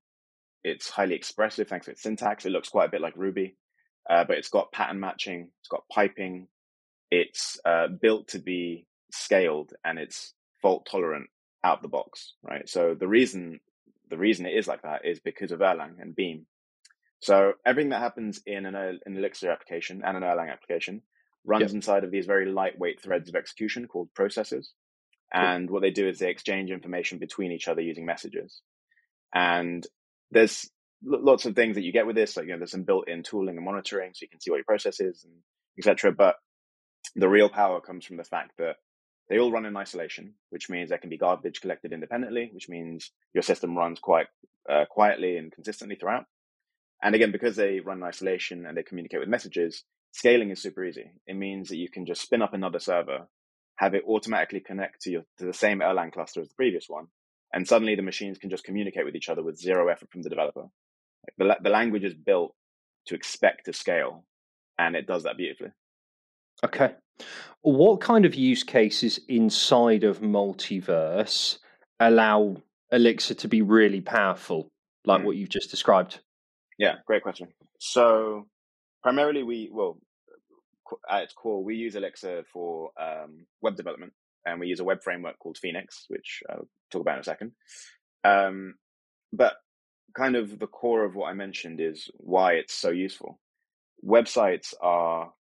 It's 0.63 0.89
highly 0.89 1.15
expressive 1.15 1.67
thanks 1.67 1.85
to 1.85 1.91
its 1.91 2.03
syntax. 2.03 2.45
It 2.45 2.51
looks 2.51 2.69
quite 2.69 2.85
a 2.85 2.91
bit 2.91 3.01
like 3.01 3.15
Ruby, 3.15 3.55
uh, 4.09 4.23
but 4.23 4.37
it's 4.37 4.49
got 4.49 4.71
pattern 4.71 4.99
matching. 4.99 5.49
It's 5.59 5.69
got 5.69 5.83
piping. 5.91 6.47
It's 7.09 7.59
uh, 7.65 7.87
built 7.87 8.29
to 8.29 8.39
be 8.39 8.85
scaled 9.11 9.73
and 9.83 9.99
it's 9.99 10.33
fault 10.61 10.87
tolerant 10.89 11.29
out 11.63 11.81
the 11.81 11.87
box, 11.87 12.33
right? 12.43 12.67
So 12.67 12.95
the 12.97 13.07
reason 13.07 13.59
the 14.09 14.17
reason 14.17 14.45
it 14.45 14.55
is 14.55 14.67
like 14.67 14.81
that 14.81 15.05
is 15.05 15.19
because 15.19 15.51
of 15.51 15.59
Erlang 15.59 16.01
and 16.01 16.15
Beam. 16.15 16.45
So 17.21 17.53
everything 17.65 17.91
that 17.91 18.01
happens 18.01 18.41
in 18.45 18.65
an, 18.65 18.75
an 18.75 18.99
Elixir 19.17 19.49
application 19.49 20.01
and 20.03 20.17
an 20.17 20.23
Erlang 20.23 20.51
application 20.51 21.01
runs 21.45 21.61
yep. 21.61 21.71
inside 21.71 22.03
of 22.03 22.11
these 22.11 22.25
very 22.25 22.51
lightweight 22.51 23.01
threads 23.01 23.29
of 23.29 23.35
execution 23.35 23.87
called 23.87 24.13
processes. 24.13 24.73
And 25.33 25.69
what 25.69 25.81
they 25.81 25.91
do 25.91 26.09
is 26.09 26.19
they 26.19 26.29
exchange 26.29 26.71
information 26.71 27.19
between 27.19 27.51
each 27.51 27.69
other 27.69 27.81
using 27.81 28.05
messages. 28.05 28.61
And 29.33 29.85
there's 30.31 30.69
lots 31.03 31.45
of 31.45 31.55
things 31.55 31.75
that 31.75 31.83
you 31.83 31.91
get 31.91 32.07
with 32.07 32.15
this. 32.15 32.37
Like, 32.37 32.45
you 32.45 32.53
know, 32.53 32.57
there's 32.57 32.71
some 32.71 32.83
built-in 32.83 33.23
tooling 33.23 33.57
and 33.57 33.65
monitoring, 33.65 34.11
so 34.13 34.23
you 34.23 34.29
can 34.29 34.39
see 34.39 34.51
what 34.51 34.57
your 34.57 34.65
process 34.65 34.99
is 34.99 35.23
and 35.23 35.33
etc. 35.77 36.11
But 36.11 36.35
the 37.15 37.29
real 37.29 37.49
power 37.49 37.81
comes 37.81 38.05
from 38.05 38.17
the 38.17 38.23
fact 38.23 38.51
that 38.57 38.75
they 39.29 39.39
all 39.39 39.51
run 39.51 39.65
in 39.65 39.77
isolation, 39.77 40.33
which 40.49 40.69
means 40.69 40.89
there 40.89 40.97
can 40.97 41.09
be 41.09 41.17
garbage 41.17 41.61
collected 41.61 41.93
independently, 41.93 42.49
which 42.53 42.69
means 42.69 43.11
your 43.33 43.43
system 43.43 43.77
runs 43.77 43.99
quite 43.99 44.27
uh, 44.69 44.85
quietly 44.89 45.37
and 45.37 45.51
consistently 45.51 45.95
throughout. 45.95 46.25
And 47.01 47.15
again, 47.15 47.31
because 47.31 47.55
they 47.55 47.79
run 47.79 47.97
in 47.97 48.03
isolation 48.03 48.65
and 48.65 48.77
they 48.77 48.83
communicate 48.83 49.19
with 49.19 49.29
messages, 49.29 49.83
scaling 50.11 50.51
is 50.51 50.61
super 50.61 50.83
easy. 50.83 51.11
It 51.25 51.35
means 51.35 51.69
that 51.69 51.77
you 51.77 51.89
can 51.89 52.05
just 52.05 52.21
spin 52.21 52.41
up 52.41 52.53
another 52.53 52.79
server 52.79 53.27
have 53.81 53.95
it 53.95 54.03
automatically 54.07 54.59
connect 54.59 55.01
to, 55.01 55.09
your, 55.09 55.23
to 55.39 55.45
the 55.45 55.53
same 55.53 55.79
Erlang 55.79 56.13
cluster 56.13 56.39
as 56.39 56.47
the 56.47 56.55
previous 56.55 56.85
one. 56.87 57.07
And 57.53 57.67
suddenly 57.67 57.95
the 57.95 58.01
machines 58.01 58.37
can 58.37 58.49
just 58.49 58.63
communicate 58.63 59.05
with 59.05 59.15
each 59.15 59.29
other 59.29 59.43
with 59.43 59.59
zero 59.59 59.89
effort 59.89 60.09
from 60.09 60.21
the 60.21 60.29
developer. 60.29 60.65
the, 61.37 61.57
the 61.61 61.69
language 61.69 62.03
is 62.03 62.13
built 62.13 62.55
to 63.07 63.15
expect 63.15 63.65
to 63.65 63.73
scale, 63.73 64.23
and 64.77 64.95
it 64.95 65.07
does 65.07 65.23
that 65.23 65.37
beautifully. 65.37 65.71
Okay. 66.63 66.95
What 67.61 68.01
kind 68.01 68.25
of 68.25 68.35
use 68.35 68.63
cases 68.63 69.19
inside 69.27 70.03
of 70.03 70.21
multiverse 70.21 71.57
allow 71.99 72.57
Elixir 72.91 73.35
to 73.35 73.47
be 73.47 73.61
really 73.61 74.01
powerful, 74.01 74.69
like 75.05 75.21
mm. 75.21 75.25
what 75.25 75.35
you've 75.35 75.49
just 75.49 75.71
described? 75.71 76.19
Yeah, 76.77 76.95
great 77.05 77.23
question. 77.23 77.49
So 77.79 78.47
primarily 79.03 79.43
we 79.43 79.69
well 79.71 79.97
at 81.09 81.23
its 81.23 81.33
core, 81.33 81.63
we 81.63 81.75
use 81.75 81.95
Elixir 81.95 82.43
for 82.51 82.91
um, 82.99 83.45
web 83.61 83.75
development, 83.75 84.13
and 84.45 84.59
we 84.59 84.67
use 84.67 84.79
a 84.79 84.85
web 84.85 85.03
framework 85.03 85.37
called 85.39 85.57
Phoenix, 85.57 86.05
which 86.07 86.41
I'll 86.49 86.67
talk 86.91 87.01
about 87.01 87.15
in 87.15 87.21
a 87.21 87.23
second. 87.23 87.51
Um, 88.23 88.75
but 89.33 89.53
kind 90.15 90.35
of 90.35 90.59
the 90.59 90.67
core 90.67 91.05
of 91.05 91.15
what 91.15 91.29
I 91.29 91.33
mentioned 91.33 91.79
is 91.79 92.09
why 92.17 92.53
it's 92.53 92.73
so 92.73 92.89
useful. 92.89 93.39
Websites 94.05 94.73
are 94.81 95.31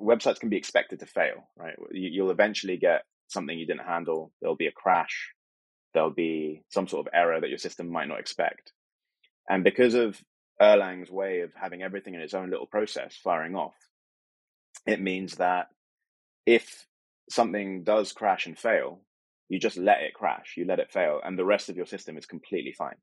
websites 0.00 0.40
can 0.40 0.48
be 0.48 0.56
expected 0.56 1.00
to 1.00 1.06
fail, 1.06 1.48
right? 1.56 1.74
You'll 1.90 2.30
eventually 2.30 2.76
get 2.76 3.02
something 3.28 3.58
you 3.58 3.66
didn't 3.66 3.86
handle. 3.86 4.32
There'll 4.40 4.56
be 4.56 4.68
a 4.68 4.72
crash. 4.72 5.32
There'll 5.92 6.10
be 6.10 6.62
some 6.70 6.88
sort 6.88 7.06
of 7.06 7.12
error 7.14 7.40
that 7.40 7.48
your 7.48 7.58
system 7.58 7.88
might 7.88 8.08
not 8.08 8.20
expect. 8.20 8.72
And 9.48 9.64
because 9.64 9.94
of 9.94 10.20
Erlang's 10.60 11.10
way 11.10 11.40
of 11.40 11.52
having 11.54 11.82
everything 11.82 12.14
in 12.14 12.20
its 12.20 12.34
own 12.34 12.50
little 12.50 12.66
process 12.66 13.16
firing 13.22 13.54
off, 13.54 13.74
it 14.86 15.00
means 15.00 15.36
that 15.36 15.68
if 16.46 16.86
something 17.28 17.84
does 17.84 18.12
crash 18.12 18.46
and 18.46 18.58
fail, 18.58 19.00
you 19.48 19.58
just 19.58 19.76
let 19.76 20.02
it 20.02 20.14
crash, 20.14 20.54
you 20.56 20.64
let 20.64 20.80
it 20.80 20.92
fail, 20.92 21.20
and 21.24 21.38
the 21.38 21.44
rest 21.44 21.68
of 21.68 21.76
your 21.76 21.86
system 21.86 22.16
is 22.16 22.26
completely 22.26 22.72
fine. 22.72 22.96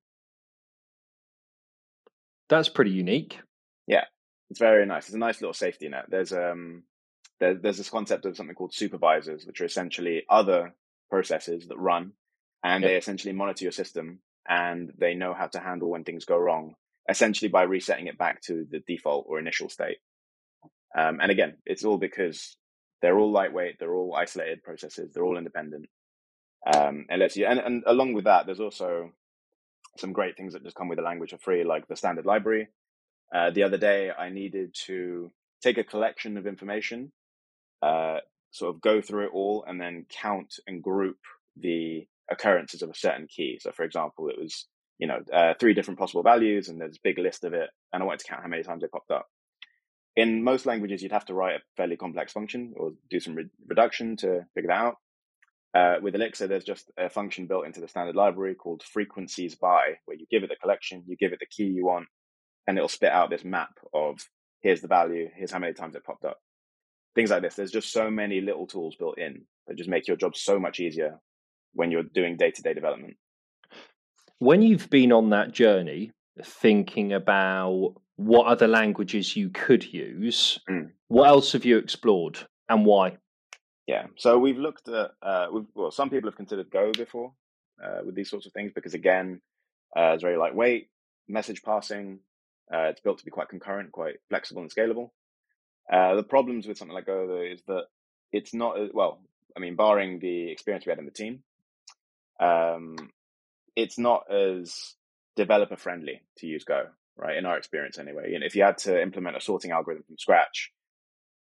That's 2.49 2.69
pretty 2.69 2.91
unique. 2.91 3.39
Yeah, 3.87 4.05
it's 4.49 4.59
very 4.59 4.85
nice. 4.85 5.05
It's 5.05 5.15
a 5.15 5.19
nice 5.19 5.41
little 5.41 5.53
safety 5.53 5.87
net. 5.89 6.05
There's 6.09 6.33
um 6.33 6.83
there, 7.39 7.55
there's 7.55 7.77
this 7.77 7.89
concept 7.89 8.25
of 8.25 8.37
something 8.37 8.55
called 8.55 8.73
supervisors, 8.73 9.45
which 9.45 9.61
are 9.61 9.65
essentially 9.65 10.23
other 10.29 10.73
processes 11.09 11.67
that 11.67 11.77
run, 11.77 12.11
and 12.63 12.83
yep. 12.83 12.89
they 12.89 12.97
essentially 12.97 13.33
monitor 13.33 13.65
your 13.65 13.71
system 13.71 14.19
and 14.47 14.91
they 14.97 15.13
know 15.13 15.33
how 15.33 15.47
to 15.47 15.59
handle 15.59 15.89
when 15.89 16.03
things 16.03 16.25
go 16.25 16.37
wrong, 16.37 16.75
essentially 17.09 17.49
by 17.49 17.63
resetting 17.63 18.07
it 18.07 18.17
back 18.17 18.41
to 18.41 18.65
the 18.69 18.81
default 18.85 19.25
or 19.27 19.39
initial 19.39 19.69
state. 19.69 19.97
Um, 20.97 21.19
and 21.21 21.31
again, 21.31 21.57
it's 21.65 21.85
all 21.85 21.97
because 21.97 22.57
they're 23.03 23.19
all 23.19 23.31
lightweight, 23.31 23.77
they're 23.79 23.93
all 23.93 24.15
isolated 24.15 24.63
processes, 24.63 25.11
they're 25.13 25.25
all 25.25 25.37
independent. 25.37 25.87
Um, 26.65 27.05
and 27.09 27.19
let's 27.19 27.35
and, 27.35 27.59
and 27.59 27.83
along 27.85 28.13
with 28.13 28.23
that, 28.23 28.45
there's 28.45 28.61
also 28.61 29.11
some 29.97 30.13
great 30.13 30.37
things 30.37 30.53
that 30.53 30.63
just 30.63 30.77
come 30.77 30.87
with 30.87 30.97
the 30.97 31.03
language 31.03 31.31
for 31.31 31.37
free, 31.37 31.65
like 31.65 31.85
the 31.87 31.97
standard 31.97 32.25
library. 32.25 32.69
Uh, 33.35 33.51
the 33.51 33.63
other 33.63 33.77
day, 33.77 34.09
I 34.09 34.29
needed 34.29 34.73
to 34.85 35.31
take 35.61 35.77
a 35.77 35.83
collection 35.83 36.37
of 36.37 36.47
information, 36.47 37.11
uh, 37.81 38.19
sort 38.51 38.73
of 38.73 38.81
go 38.81 39.01
through 39.01 39.25
it 39.25 39.31
all, 39.33 39.65
and 39.67 39.81
then 39.81 40.05
count 40.09 40.55
and 40.65 40.81
group 40.81 41.17
the 41.57 42.07
occurrences 42.31 42.81
of 42.81 42.89
a 42.89 42.95
certain 42.95 43.27
key. 43.27 43.59
So, 43.61 43.73
for 43.73 43.83
example, 43.83 44.29
it 44.29 44.39
was 44.39 44.65
you 44.97 45.07
know 45.07 45.19
uh, 45.33 45.55
three 45.59 45.73
different 45.73 45.99
possible 45.99 46.23
values, 46.23 46.69
and 46.69 46.79
there's 46.79 46.95
a 46.95 47.03
big 47.03 47.17
list 47.17 47.43
of 47.43 47.53
it, 47.53 47.69
and 47.91 48.01
I 48.01 48.05
wanted 48.05 48.19
to 48.21 48.27
count 48.27 48.43
how 48.43 48.47
many 48.47 48.63
times 48.63 48.81
they 48.81 48.87
popped 48.87 49.11
up. 49.11 49.27
In 50.15 50.43
most 50.43 50.65
languages, 50.65 51.01
you'd 51.01 51.11
have 51.11 51.25
to 51.25 51.33
write 51.33 51.55
a 51.55 51.63
fairly 51.75 51.97
complex 51.97 52.31
function 52.31 52.73
or 52.77 52.91
do 53.09 53.19
some 53.19 53.35
re- 53.35 53.49
reduction 53.67 54.15
to 54.17 54.45
figure 54.53 54.69
that 54.69 54.73
out. 54.73 54.95
Uh, 55.75 55.95
with 56.01 56.13
Elixir, 56.13 56.45
there's 56.45 56.63
just 56.63 56.91
a 56.99 57.09
function 57.09 57.47
built 57.47 57.65
into 57.65 57.81
the 57.81 57.87
standard 57.87 58.15
library 58.15 58.53
called 58.53 58.83
frequencies 58.83 59.55
by, 59.55 59.93
where 60.05 60.15
you 60.15 60.27
give 60.29 60.43
it 60.43 60.49
the 60.49 60.55
collection, 60.55 61.03
you 61.07 61.17
give 61.17 61.33
it 61.33 61.39
the 61.39 61.47
key 61.47 61.63
you 61.63 61.85
want, 61.85 62.05
and 62.67 62.77
it'll 62.77 62.87
spit 62.87 63.11
out 63.11 63.31
this 63.31 63.43
map 63.43 63.71
of 63.91 64.19
here's 64.61 64.81
the 64.81 64.87
value, 64.87 65.29
here's 65.35 65.51
how 65.51 65.57
many 65.57 65.73
times 65.73 65.95
it 65.95 66.03
popped 66.03 66.25
up. 66.25 66.37
Things 67.15 67.31
like 67.31 67.41
this. 67.41 67.55
There's 67.55 67.71
just 67.71 67.91
so 67.91 68.11
many 68.11 68.39
little 68.39 68.67
tools 68.67 68.95
built 68.95 69.17
in 69.17 69.45
that 69.67 69.77
just 69.77 69.89
make 69.89 70.07
your 70.07 70.17
job 70.17 70.35
so 70.35 70.59
much 70.59 70.79
easier 70.79 71.19
when 71.73 71.89
you're 71.89 72.03
doing 72.03 72.37
day 72.37 72.51
to 72.51 72.61
day 72.61 72.73
development. 72.73 73.17
When 74.37 74.61
you've 74.61 74.89
been 74.89 75.11
on 75.11 75.31
that 75.31 75.51
journey, 75.51 76.11
thinking 76.43 77.13
about 77.13 77.95
what 78.15 78.45
other 78.47 78.67
languages 78.67 79.35
you 79.35 79.49
could 79.49 79.91
use, 79.91 80.59
mm. 80.69 80.89
what 81.07 81.27
else 81.27 81.51
have 81.53 81.65
you 81.65 81.77
explored 81.77 82.39
and 82.69 82.85
why? 82.85 83.17
Yeah, 83.87 84.07
so 84.15 84.37
we've 84.37 84.57
looked 84.57 84.87
at, 84.87 85.11
uh, 85.21 85.47
we've, 85.51 85.65
well, 85.75 85.91
some 85.91 86.09
people 86.09 86.29
have 86.29 86.37
considered 86.37 86.69
Go 86.71 86.91
before 86.91 87.33
uh, 87.83 87.99
with 88.05 88.15
these 88.15 88.29
sorts 88.29 88.45
of 88.45 88.53
things 88.53 88.71
because, 88.73 88.93
again, 88.93 89.41
uh, 89.95 90.11
it's 90.13 90.23
very 90.23 90.37
lightweight, 90.37 90.89
message 91.27 91.61
passing, 91.63 92.19
uh, 92.73 92.83
it's 92.83 93.01
built 93.01 93.19
to 93.19 93.25
be 93.25 93.31
quite 93.31 93.49
concurrent, 93.49 93.91
quite 93.91 94.15
flexible 94.29 94.61
and 94.61 94.73
scalable. 94.73 95.09
Uh, 95.91 96.15
the 96.15 96.23
problems 96.23 96.65
with 96.65 96.77
something 96.77 96.95
like 96.95 97.05
Go 97.05 97.27
though, 97.27 97.41
is 97.41 97.61
that 97.67 97.85
it's 98.31 98.53
not 98.53 98.77
well. 98.93 99.19
I 99.55 99.59
mean, 99.59 99.75
barring 99.75 100.19
the 100.19 100.49
experience 100.49 100.85
we 100.85 100.91
had 100.91 100.99
in 100.99 101.05
the 101.05 101.11
team, 101.11 101.43
um, 102.39 102.95
it's 103.75 103.99
not 103.99 104.31
as 104.31 104.95
developer 105.35 105.75
friendly 105.75 106.21
to 106.37 106.47
use 106.47 106.63
Go, 106.63 106.85
right? 107.17 107.37
In 107.37 107.45
our 107.45 107.57
experience, 107.57 107.97
anyway. 107.97 108.33
And 108.33 108.43
if 108.43 108.55
you 108.55 108.63
had 108.63 108.77
to 108.79 109.01
implement 109.01 109.37
a 109.37 109.41
sorting 109.41 109.71
algorithm 109.71 110.03
from 110.03 110.17
scratch, 110.17 110.71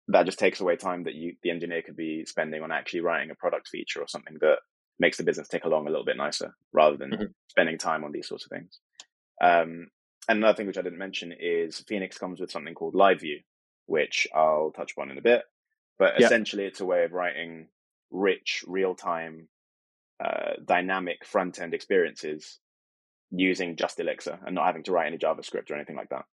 that 0.08 0.26
just 0.26 0.38
takes 0.38 0.60
away 0.60 0.76
time 0.76 1.04
that 1.04 1.14
you 1.14 1.34
the 1.42 1.50
engineer 1.50 1.82
could 1.82 1.96
be 1.96 2.24
spending 2.24 2.62
on 2.62 2.72
actually 2.72 3.00
writing 3.00 3.30
a 3.30 3.34
product 3.34 3.68
feature 3.68 4.00
or 4.00 4.08
something 4.08 4.36
that 4.40 4.58
makes 4.98 5.16
the 5.16 5.24
business 5.24 5.48
tick 5.48 5.64
along 5.64 5.86
a 5.86 5.90
little 5.90 6.04
bit 6.04 6.16
nicer, 6.16 6.54
rather 6.72 6.96
than 6.96 7.10
mm-hmm. 7.10 7.24
spending 7.48 7.78
time 7.78 8.04
on 8.04 8.12
these 8.12 8.28
sorts 8.28 8.44
of 8.44 8.50
things. 8.50 8.78
Um, 9.40 9.88
and 10.28 10.38
another 10.38 10.56
thing 10.56 10.66
which 10.66 10.78
I 10.78 10.82
didn't 10.82 10.98
mention 10.98 11.32
is 11.38 11.80
Phoenix 11.88 12.18
comes 12.18 12.40
with 12.40 12.50
something 12.50 12.74
called 12.74 12.94
Live 12.94 13.20
View, 13.20 13.40
which 13.86 14.28
I'll 14.34 14.72
touch 14.76 14.92
upon 14.92 15.10
in 15.10 15.18
a 15.18 15.22
bit. 15.22 15.42
But 15.98 16.14
yep. 16.18 16.26
essentially, 16.26 16.64
it's 16.64 16.80
a 16.80 16.84
way 16.84 17.04
of 17.04 17.12
writing 17.12 17.68
rich, 18.10 18.64
real 18.66 18.94
time, 18.94 19.48
uh, 20.22 20.52
dynamic 20.64 21.24
front 21.24 21.60
end 21.60 21.72
experiences 21.72 22.58
using 23.30 23.76
just 23.76 24.00
Elixir 24.00 24.38
and 24.44 24.54
not 24.54 24.66
having 24.66 24.82
to 24.84 24.92
write 24.92 25.06
any 25.06 25.18
JavaScript 25.18 25.70
or 25.70 25.74
anything 25.74 25.96
like 25.96 26.08
that. 26.10 26.24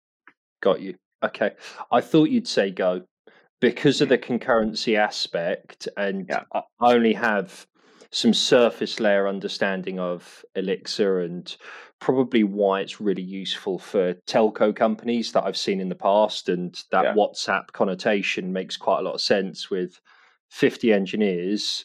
Got 0.61 0.81
you. 0.81 0.95
Okay. 1.23 1.51
I 1.91 2.01
thought 2.01 2.29
you'd 2.29 2.47
say 2.47 2.71
Go 2.71 3.03
because 3.59 4.01
of 4.01 4.07
mm. 4.07 4.11
the 4.11 4.17
concurrency 4.17 4.97
aspect, 4.97 5.87
and 5.97 6.27
yeah. 6.29 6.43
I 6.53 6.61
only 6.81 7.13
have 7.13 7.65
some 8.11 8.33
surface 8.33 8.99
layer 8.99 9.27
understanding 9.27 9.99
of 9.99 10.45
Elixir 10.55 11.19
and 11.19 11.55
probably 11.99 12.43
why 12.43 12.79
it's 12.81 13.01
really 13.01 13.23
useful 13.23 13.79
for 13.79 14.13
telco 14.27 14.75
companies 14.75 15.31
that 15.31 15.43
I've 15.43 15.57
seen 15.57 15.81
in 15.81 15.89
the 15.89 15.95
past. 15.95 16.47
And 16.47 16.79
that 16.91 17.03
yeah. 17.03 17.13
WhatsApp 17.13 17.71
connotation 17.73 18.53
makes 18.53 18.77
quite 18.77 18.99
a 18.99 19.03
lot 19.03 19.15
of 19.15 19.21
sense 19.21 19.69
with 19.69 19.99
50 20.51 20.93
engineers 20.93 21.83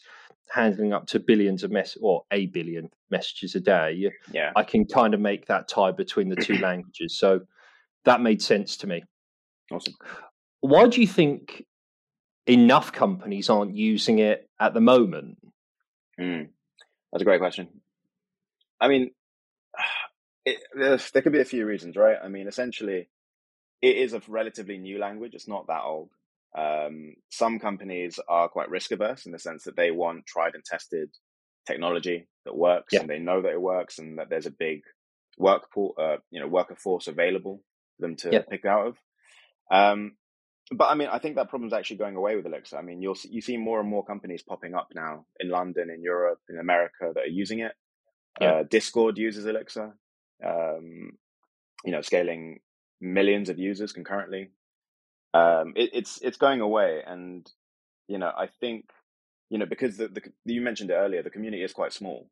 handling 0.53 0.93
up 0.93 1.07
to 1.07 1.19
billions 1.19 1.63
of 1.63 1.71
mess 1.71 1.97
or 1.99 2.23
a 2.31 2.45
billion 2.47 2.89
messages 3.09 3.55
a 3.55 3.59
day. 3.59 4.11
Yeah. 4.31 4.51
I 4.55 4.63
can 4.63 4.85
kind 4.85 5.15
of 5.15 5.19
make 5.19 5.47
that 5.47 5.67
tie 5.67 5.91
between 5.91 6.29
the 6.29 6.35
two 6.35 6.57
languages. 6.59 7.17
So 7.17 7.41
that 8.05 8.21
made 8.21 8.41
sense 8.41 8.77
to 8.77 8.87
me. 8.87 9.03
Awesome. 9.71 9.95
Why 10.61 10.87
do 10.87 11.01
you 11.01 11.07
think 11.07 11.65
enough 12.45 12.91
companies 12.91 13.49
aren't 13.49 13.75
using 13.75 14.19
it 14.19 14.47
at 14.59 14.75
the 14.75 14.81
moment? 14.81 15.39
Mm, 16.19 16.49
that's 17.11 17.21
a 17.21 17.25
great 17.25 17.39
question. 17.39 17.67
I 18.79 18.89
mean, 18.89 19.09
it, 20.45 20.59
there 20.75 21.21
could 21.23 21.33
be 21.33 21.41
a 21.41 21.45
few 21.45 21.65
reasons, 21.65 21.95
right? 21.95 22.17
I 22.23 22.27
mean, 22.27 22.47
essentially, 22.47 23.09
it 23.81 23.97
is 23.97 24.13
a 24.13 24.21
relatively 24.27 24.77
new 24.77 24.99
language. 24.99 25.33
It's 25.33 25.47
not 25.47 25.65
that 25.67 25.81
old. 25.83 26.11
Um, 26.55 27.15
some 27.29 27.59
companies 27.59 28.19
are 28.27 28.47
quite 28.47 28.69
risk 28.69 28.91
averse 28.91 29.25
in 29.25 29.31
the 29.31 29.39
sense 29.39 29.63
that 29.63 29.75
they 29.75 29.91
want 29.91 30.25
tried 30.25 30.55
and 30.55 30.63
tested 30.63 31.09
technology 31.65 32.27
that 32.45 32.55
works, 32.55 32.93
yeah. 32.93 33.01
and 33.01 33.09
they 33.09 33.19
know 33.19 33.41
that 33.41 33.53
it 33.53 33.61
works, 33.61 33.99
and 33.99 34.19
that 34.19 34.29
there's 34.29 34.45
a 34.45 34.51
big 34.51 34.81
work 35.37 35.71
pool, 35.71 35.95
uh, 35.99 36.17
you 36.29 36.39
know, 36.39 36.47
worker 36.47 36.75
force 36.75 37.07
available 37.07 37.63
for 37.95 38.07
them 38.07 38.15
to 38.17 38.31
yeah. 38.31 38.41
pick 38.49 38.65
out 38.65 38.87
of. 38.87 38.97
Um, 39.71 40.13
but 40.71 40.85
I 40.85 40.95
mean, 40.95 41.09
I 41.11 41.19
think 41.19 41.35
that 41.35 41.49
problem 41.49 41.67
is 41.67 41.73
actually 41.73 41.97
going 41.97 42.15
away 42.15 42.35
with 42.35 42.45
Elixir. 42.45 42.77
I 42.77 42.81
mean, 42.81 43.01
you'll 43.01 43.15
see, 43.15 43.29
you 43.29 43.41
see 43.41 43.57
more 43.57 43.79
and 43.79 43.89
more 43.89 44.05
companies 44.05 44.43
popping 44.43 44.75
up 44.75 44.89
now 44.93 45.25
in 45.39 45.49
London, 45.49 45.89
in 45.89 46.01
Europe, 46.01 46.39
in 46.49 46.59
America 46.59 47.11
that 47.13 47.23
are 47.23 47.27
using 47.27 47.59
it. 47.59 47.73
Yeah. 48.39 48.51
Uh, 48.51 48.63
Discord 48.63 49.17
uses 49.17 49.45
Elixir. 49.45 49.95
Um, 50.45 51.11
you 51.85 51.91
know, 51.91 52.01
scaling 52.01 52.59
millions 53.01 53.49
of 53.49 53.59
users 53.59 53.91
concurrently. 53.91 54.51
Um, 55.33 55.73
it, 55.75 55.91
it's 55.93 56.19
it's 56.21 56.37
going 56.37 56.61
away, 56.61 57.01
and 57.05 57.49
you 58.07 58.17
know, 58.17 58.31
I 58.35 58.47
think 58.59 58.85
you 59.49 59.57
know 59.57 59.65
because 59.65 59.97
the, 59.97 60.07
the 60.07 60.21
you 60.45 60.61
mentioned 60.61 60.91
it 60.91 60.95
earlier, 60.95 61.23
the 61.23 61.29
community 61.29 61.63
is 61.63 61.73
quite 61.73 61.93
small, 61.93 62.27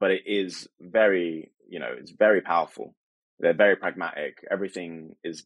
but 0.00 0.10
it 0.10 0.22
is 0.26 0.68
very 0.80 1.52
you 1.68 1.78
know 1.78 1.90
it's 1.96 2.12
very 2.12 2.40
powerful. 2.40 2.94
They're 3.40 3.54
very 3.54 3.76
pragmatic. 3.76 4.38
Everything 4.50 5.14
is 5.22 5.44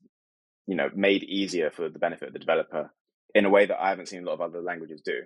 you 0.66 0.76
know, 0.76 0.88
made 0.94 1.24
easier 1.24 1.70
for 1.70 1.88
the 1.88 1.98
benefit 1.98 2.28
of 2.28 2.32
the 2.32 2.38
developer 2.38 2.90
in 3.34 3.44
a 3.44 3.50
way 3.50 3.66
that 3.66 3.80
I 3.80 3.90
haven't 3.90 4.08
seen 4.08 4.22
a 4.22 4.26
lot 4.26 4.34
of 4.34 4.40
other 4.40 4.62
languages 4.62 5.02
do. 5.04 5.22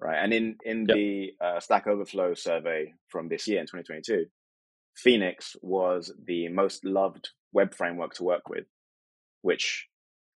Right. 0.00 0.22
And 0.22 0.32
in, 0.32 0.56
in 0.64 0.86
yep. 0.88 0.96
the 0.96 1.30
uh, 1.40 1.60
Stack 1.60 1.88
Overflow 1.88 2.34
survey 2.34 2.94
from 3.08 3.28
this 3.28 3.48
year 3.48 3.60
in 3.60 3.66
2022, 3.66 4.26
Phoenix 4.94 5.56
was 5.60 6.12
the 6.24 6.48
most 6.48 6.84
loved 6.84 7.30
web 7.52 7.74
framework 7.74 8.14
to 8.14 8.24
work 8.24 8.48
with, 8.48 8.66
which 9.42 9.87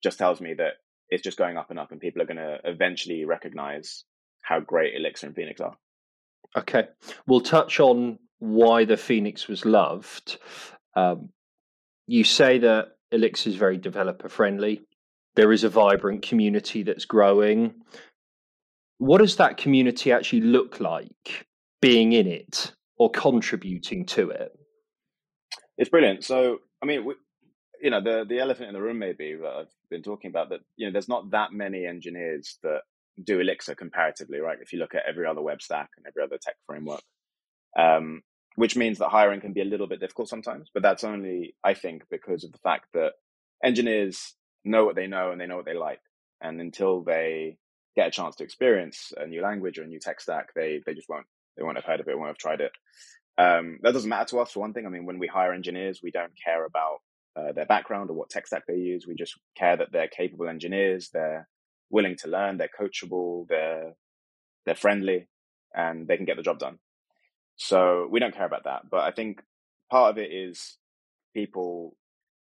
just 0.04 0.18
tells 0.18 0.42
me 0.42 0.54
that 0.56 0.74
it's 1.10 1.24
just 1.24 1.38
going 1.38 1.58
up 1.58 1.70
and 1.70 1.80
up 1.80 1.92
and 1.92 2.00
people 2.00 2.22
are 2.22 2.26
going 2.26 2.38
to 2.38 2.60
eventually 2.64 3.26
recognize 3.26 4.06
how 4.42 4.60
great 4.60 4.96
Elixir 4.96 5.28
and 5.28 5.36
Phoenix 5.36 5.62
are. 5.62 5.76
Okay. 6.58 6.88
We'll 7.28 7.42
touch 7.42 7.80
on 7.80 8.18
why 8.40 8.86
the 8.86 8.98
Phoenix 8.98 9.48
was 9.48 9.66
loved. 9.66 10.38
Um, 10.96 11.30
you 12.08 12.24
say 12.24 12.58
that 12.60 12.94
Elixir 13.12 13.50
is 13.50 13.56
very 13.56 13.78
developer 13.78 14.30
friendly. 14.30 14.82
There 15.36 15.52
is 15.52 15.64
a 15.64 15.70
vibrant 15.70 16.24
community 16.24 16.84
that's 16.84 17.06
growing. 17.06 17.76
What 18.98 19.20
does 19.20 19.38
that 19.38 19.58
community 19.58 20.12
actually 20.12 20.42
look 20.42 20.80
like 20.80 21.46
being 21.82 22.14
in 22.14 22.28
it 22.28 22.74
or 22.98 23.10
contributing 23.12 24.06
to 24.08 24.30
it? 24.30 24.52
It's 25.78 25.90
brilliant. 25.90 26.24
So, 26.24 26.60
I 26.84 26.86
mean, 26.86 27.06
we, 27.06 27.16
you 27.82 27.90
know, 27.90 28.02
the 28.02 28.26
the 28.28 28.40
elephant 28.40 28.68
in 28.68 28.74
the 28.74 28.82
room 28.82 29.00
maybe 29.00 29.36
that 29.42 29.48
I've 29.48 29.68
been 29.92 30.02
talking 30.02 30.30
about 30.30 30.50
that 30.50 30.62
you 30.78 30.88
know, 30.88 30.92
there's 30.92 31.10
not 31.10 31.30
that 31.32 31.54
many 31.54 31.86
engineers 31.86 32.58
that 32.64 32.82
do 33.24 33.40
Elixir 33.40 33.76
comparatively, 33.76 34.40
right? 34.40 34.58
If 34.60 34.74
you 34.74 34.80
look 34.80 34.96
at 34.96 35.04
every 35.08 35.28
other 35.28 35.42
web 35.42 35.62
stack 35.62 35.90
and 35.98 36.08
every 36.08 36.24
other 36.24 36.40
tech 36.42 36.56
framework, 36.66 37.04
um, 37.78 38.24
which 38.56 38.76
means 38.76 38.98
that 38.98 39.10
hiring 39.10 39.42
can 39.42 39.54
be 39.54 39.62
a 39.62 39.66
little 39.66 39.88
bit 39.88 40.00
difficult 40.00 40.30
sometimes. 40.30 40.70
But 40.74 40.84
that's 40.84 41.04
only, 41.04 41.56
I 41.64 41.74
think, 41.74 42.04
because 42.10 42.44
of 42.44 42.52
the 42.52 42.58
fact 42.60 42.88
that 42.94 43.14
engineers 43.64 44.34
know 44.66 44.86
what 44.86 44.96
they 44.96 45.08
know 45.08 45.32
and 45.32 45.40
they 45.40 45.48
know 45.48 45.58
what 45.58 45.66
they 45.66 45.76
like. 45.76 46.02
And 46.42 46.60
until 46.60 47.04
they 47.04 47.58
get 47.96 48.08
a 48.08 48.12
chance 48.12 48.36
to 48.38 48.44
experience 48.44 49.14
a 49.18 49.28
new 49.28 49.42
language 49.42 49.78
or 49.78 49.84
a 49.84 49.88
new 49.88 50.00
tech 50.00 50.20
stack, 50.20 50.54
they 50.56 50.82
they 50.86 50.94
just 50.94 51.10
won't 51.10 51.28
they 51.56 51.64
won't 51.64 51.78
have 51.78 51.86
heard 51.86 52.00
of 52.00 52.08
it, 52.08 52.18
won't 52.18 52.30
have 52.30 52.38
tried 52.38 52.62
it. 52.62 52.72
Um, 53.38 53.80
that 53.82 53.94
doesn't 53.94 54.10
matter 54.10 54.30
to 54.32 54.40
us 54.40 54.52
for 54.52 54.60
one 54.60 54.74
thing. 54.74 54.86
I 54.86 54.90
mean, 54.90 55.06
when 55.06 55.20
we 55.20 55.28
hire 55.28 55.54
engineers, 55.54 56.02
we 56.02 56.12
don't 56.12 56.32
care 56.44 56.66
about 56.66 57.00
uh, 57.36 57.52
their 57.54 57.66
background 57.66 58.10
or 58.10 58.14
what 58.14 58.30
tech 58.30 58.48
stack 58.48 58.64
they 58.68 58.76
use. 58.76 59.06
We 59.08 59.16
just 59.16 59.36
care 59.56 59.78
that 59.78 59.92
they're 59.92 60.08
capable 60.08 60.50
engineers, 60.50 61.10
they're 61.14 61.48
willing 61.90 62.16
to 62.18 62.30
learn, 62.30 62.58
they're 62.58 62.70
coachable, 62.80 63.48
they're 63.48 63.94
they're 64.66 64.76
friendly, 64.76 65.28
and 65.74 66.08
they 66.08 66.18
can 66.18 66.26
get 66.26 66.38
the 66.38 66.44
job 66.44 66.60
done. 66.60 66.78
So 67.56 68.08
we 68.10 68.20
don't 68.20 68.36
care 68.36 68.46
about 68.46 68.66
that. 68.66 68.84
But 68.90 69.02
I 69.02 69.12
think 69.12 69.42
part 69.90 70.12
of 70.12 70.18
it 70.18 70.32
is 70.32 70.78
people 71.34 71.96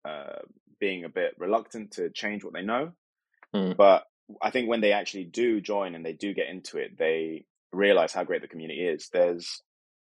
uh, 0.05 0.41
being 0.81 1.05
a 1.05 1.09
bit 1.09 1.35
reluctant 1.39 1.93
to 1.93 2.11
change 2.11 2.45
what 2.45 2.53
they 2.53 2.63
know. 2.63 2.93
Mm. 3.55 3.77
But 3.77 4.05
I 4.43 4.51
think 4.51 4.69
when 4.69 4.81
they 4.81 4.93
actually 4.93 5.25
do 5.25 5.61
join 5.61 5.95
and 5.95 6.05
they 6.05 6.13
do 6.13 6.35
get 6.35 6.49
into 6.49 6.79
it, 6.79 6.99
they 6.99 7.47
realize 7.73 8.13
how 8.13 8.25
great 8.25 8.43
the 8.43 8.49
community 8.49 8.81
is. 8.81 9.09
There's, 9.13 9.63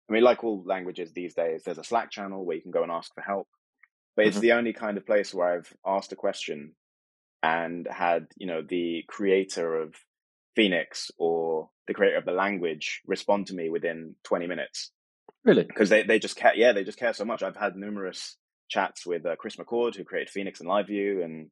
I 0.09 0.13
mean, 0.13 0.23
like 0.23 0.43
all 0.43 0.63
languages 0.65 1.11
these 1.11 1.33
days, 1.33 1.63
there's 1.63 1.77
a 1.77 1.83
Slack 1.83 2.11
channel 2.11 2.45
where 2.45 2.55
you 2.55 2.61
can 2.61 2.71
go 2.71 2.83
and 2.83 2.91
ask 2.91 3.13
for 3.13 3.21
help. 3.21 3.47
But 4.19 4.23
mm-hmm. 4.23 4.29
it's 4.31 4.39
the 4.39 4.51
only 4.51 4.73
kind 4.73 4.97
of 4.97 5.05
place 5.05 5.33
where 5.33 5.47
I've 5.47 5.73
asked 5.85 6.11
a 6.11 6.17
question 6.17 6.73
and 7.41 7.88
had, 7.89 8.27
you 8.35 8.47
know, 8.47 8.61
the 8.61 9.05
creator 9.07 9.81
of 9.81 9.95
Phoenix 10.57 11.09
or 11.17 11.69
the 11.88 11.93
creator 11.93 12.17
of 12.17 12.25
the 12.25 12.33
language 12.33 12.99
respond 13.07 13.47
to 13.47 13.55
me 13.55 13.69
within 13.69 14.15
20 14.25 14.45
minutes. 14.45 14.91
Really? 15.45 15.63
Because 15.63 15.88
they, 15.88 16.03
they 16.03 16.19
just 16.19 16.35
care. 16.35 16.51
Yeah, 16.53 16.73
they 16.73 16.83
just 16.83 16.99
care 16.99 17.13
so 17.13 17.23
much. 17.23 17.43
I've 17.43 17.55
had 17.55 17.77
numerous 17.77 18.35
chats 18.67 19.05
with 19.05 19.25
uh, 19.25 19.38
Chris 19.38 19.55
McCord, 19.55 19.95
who 19.95 20.03
created 20.03 20.29
Phoenix 20.29 20.59
and 20.59 20.67
LiveView, 20.67 21.23
and 21.23 21.49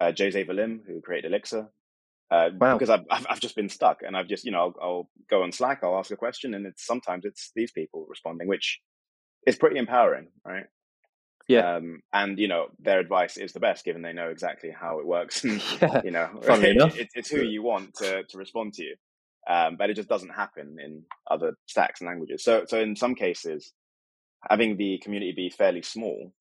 uh, 0.00 0.10
Jose 0.18 0.44
Valim, 0.44 0.80
who 0.84 1.00
created 1.00 1.30
Elixir. 1.30 1.68
Uh, 2.28 2.50
Wow. 2.58 2.76
Because 2.76 2.90
I've, 2.90 3.06
I've 3.08 3.26
I've 3.30 3.40
just 3.40 3.54
been 3.54 3.68
stuck, 3.68 4.02
and 4.04 4.16
I've 4.16 4.26
just 4.26 4.44
you 4.44 4.50
know 4.50 4.58
I'll, 4.58 4.74
I'll 4.82 5.10
go 5.28 5.44
on 5.44 5.52
Slack, 5.52 5.84
I'll 5.84 5.96
ask 5.96 6.10
a 6.10 6.16
question, 6.16 6.54
and 6.54 6.66
it's 6.66 6.84
sometimes 6.84 7.24
it's 7.24 7.52
these 7.54 7.70
people 7.70 8.04
responding, 8.08 8.48
which 8.48 8.80
is 9.46 9.54
pretty 9.54 9.78
empowering, 9.78 10.26
right? 10.44 10.66
Yeah. 11.50 11.76
Um, 11.76 12.00
and 12.12 12.38
you 12.38 12.46
know 12.48 12.66
their 12.78 13.00
advice 13.00 13.36
is 13.36 13.52
the 13.52 13.60
best, 13.60 13.84
given 13.84 14.02
they 14.02 14.12
know 14.12 14.28
exactly 14.30 14.70
how 14.70 15.00
it 15.00 15.06
works. 15.06 15.42
and, 15.44 15.60
Yeah. 15.82 16.00
you 16.04 16.10
know, 16.12 16.28
it- 16.42 16.94
it's, 16.96 17.12
it's 17.14 17.30
who 17.30 17.42
you 17.42 17.62
want 17.62 17.94
to 17.96 18.22
to 18.22 18.38
respond 18.38 18.74
to 18.74 18.84
you. 18.84 18.94
Um, 19.48 19.76
but 19.76 19.90
it 19.90 19.94
just 19.94 20.08
doesn't 20.08 20.28
happen 20.30 20.76
in 20.84 21.02
other 21.28 21.54
stacks 21.66 22.00
and 22.00 22.08
languages. 22.08 22.44
So 22.44 22.64
so 22.66 22.78
in 22.80 22.94
some 22.94 23.14
cases, 23.14 23.72
having 24.48 24.76
the 24.76 24.98
community 25.02 25.32
be 25.32 25.50
fairly 25.50 25.82
small 25.82 26.32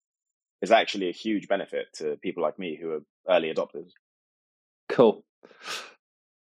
is 0.61 0.71
actually 0.71 1.09
a 1.09 1.13
huge 1.13 1.47
benefit 1.47 1.87
to 1.95 2.17
people 2.21 2.43
like 2.43 2.59
me 2.59 2.77
who 2.79 2.91
are 2.91 3.03
early 3.29 3.51
adopters. 3.53 3.91
Cool. 4.89 5.23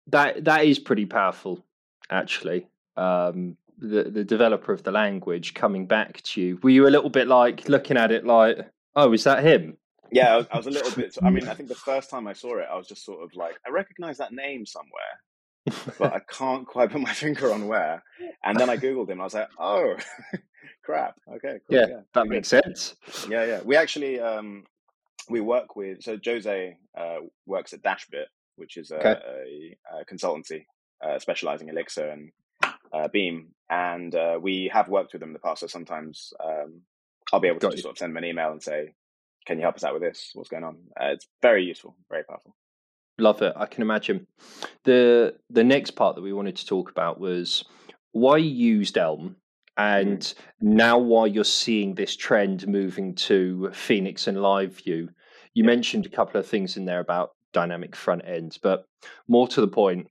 That 0.08 0.44
that 0.46 0.66
is 0.66 0.80
pretty 0.80 1.06
powerful, 1.06 1.64
actually. 2.10 2.68
Um, 2.98 3.56
the 3.82 4.04
the 4.04 4.24
developer 4.24 4.72
of 4.72 4.84
the 4.84 4.92
language 4.92 5.54
coming 5.54 5.88
back 5.88 6.22
to 6.24 6.42
you. 6.42 6.60
Were 6.64 6.70
you 6.70 6.88
a 6.88 6.90
little 6.96 7.10
bit 7.10 7.28
like 7.28 7.68
looking 7.68 7.98
at 7.98 8.12
it 8.12 8.26
like, 8.26 8.58
oh, 8.96 9.12
is 9.14 9.24
that 9.26 9.44
him? 9.44 9.78
Yeah, 10.14 10.34
I 10.34 10.38
was, 10.38 10.48
I 10.52 10.58
was 10.58 10.68
a 10.68 10.72
little 10.72 10.92
bit. 10.92 11.18
I 11.24 11.30
mean, 11.30 11.48
I 11.48 11.54
think 11.54 11.70
the 11.70 11.76
first 11.92 12.10
time 12.10 12.28
I 12.28 12.34
saw 12.34 12.58
it, 12.60 12.68
I 12.72 12.76
was 12.78 12.88
just 12.88 13.06
sort 13.06 13.24
of 13.24 13.34
like, 13.36 13.56
I 13.66 13.72
recognize 13.72 14.18
that 14.18 14.34
name 14.34 14.66
somewhere, 14.66 15.88
but 15.98 16.14
I 16.14 16.20
can't 16.30 16.68
quite 16.68 16.92
put 16.92 17.00
my 17.02 17.14
finger 17.24 17.52
on 17.54 17.68
where. 17.68 18.04
And 18.44 18.60
then 18.60 18.70
I 18.70 18.76
googled 18.78 19.06
him. 19.06 19.12
and 19.14 19.22
I 19.22 19.24
was 19.24 19.34
like, 19.34 19.50
oh, 19.58 19.96
crap. 20.84 21.16
Okay, 21.36 21.60
cool. 21.68 21.78
Yeah, 21.78 21.80
Yeah, 21.88 21.88
that 21.88 22.12
pretty 22.14 22.28
good. 22.30 22.36
makes 22.36 22.48
sense. 22.50 22.96
Yeah, 23.30 23.46
yeah. 23.46 23.62
We 23.64 23.76
actually 23.78 24.20
um, 24.20 24.66
we 25.30 25.40
work 25.40 25.76
with 25.78 26.02
so 26.04 26.18
Jose 26.24 26.78
uh, 26.98 27.18
works 27.46 27.72
at 27.74 27.82
Dashbit, 27.82 28.26
which 28.58 28.76
is 28.78 28.92
a, 28.92 28.98
Okay. 28.98 29.22
a, 29.92 30.00
a 30.02 30.06
consultancy 30.06 30.66
uh, 31.02 31.20
specializing 31.20 31.70
Elixir 31.70 32.10
and 32.10 32.32
uh, 32.94 33.08
Beam, 33.08 33.50
and 33.70 34.14
uh, 34.16 34.38
we 34.42 34.70
have 34.74 34.90
worked 34.90 35.14
with 35.14 35.22
them 35.22 35.30
in 35.30 35.34
the 35.34 35.40
past. 35.40 35.62
So 35.62 35.68
sometimes 35.68 36.34
um, 36.44 36.82
I'll 37.32 37.40
be 37.40 37.48
able 37.48 37.60
to 37.60 37.68
Got 37.68 37.72
just 37.72 37.78
you. 37.78 37.84
sort 37.84 37.94
of 37.94 37.98
send 38.00 38.12
them 38.12 38.24
an 38.24 38.30
email 38.30 38.52
and 38.52 38.62
say, 38.62 38.94
"Can 39.46 39.58
you 39.58 39.64
help 39.64 39.76
us 39.76 39.84
out 39.84 39.94
with 39.94 40.02
this? 40.02 40.32
What's 40.34 40.50
going 40.50 40.64
on?" 40.64 40.78
Uh, 41.00 41.08
it's 41.08 41.28
very 41.42 41.64
useful, 41.64 41.96
very 42.10 42.24
powerful. 42.24 42.56
Love 43.18 43.42
it. 43.42 43.54
I 43.56 43.66
can 43.66 43.82
imagine. 43.82 44.28
The 44.84 45.36
the 45.50 45.64
next 45.64 45.92
part 45.92 46.16
that 46.16 46.22
we 46.22 46.34
wanted 46.34 46.56
to 46.58 46.66
talk 46.66 46.90
about 46.90 47.20
was 47.20 47.64
why 48.12 48.38
you 48.38 48.50
used 48.50 48.98
Elm 48.98 49.36
and 49.78 50.34
now 50.60 50.98
why 50.98 51.28
you're 51.28 51.44
seeing 51.44 51.96
this 51.96 52.16
trend 52.16 52.68
moving 52.68 53.16
to 53.16 53.72
Phoenix 53.74 54.28
and 54.28 54.42
Live 54.42 54.76
View. 54.84 55.10
You 55.54 55.64
mentioned 55.64 56.06
a 56.06 56.10
couple 56.10 56.40
of 56.40 56.48
things 56.48 56.78
in 56.78 56.86
there 56.86 57.00
about 57.00 57.32
dynamic 57.54 57.96
front 57.96 58.24
ends, 58.26 58.58
but 58.58 58.86
more 59.28 59.48
to 59.48 59.62
the 59.62 59.68
point, 59.68 60.08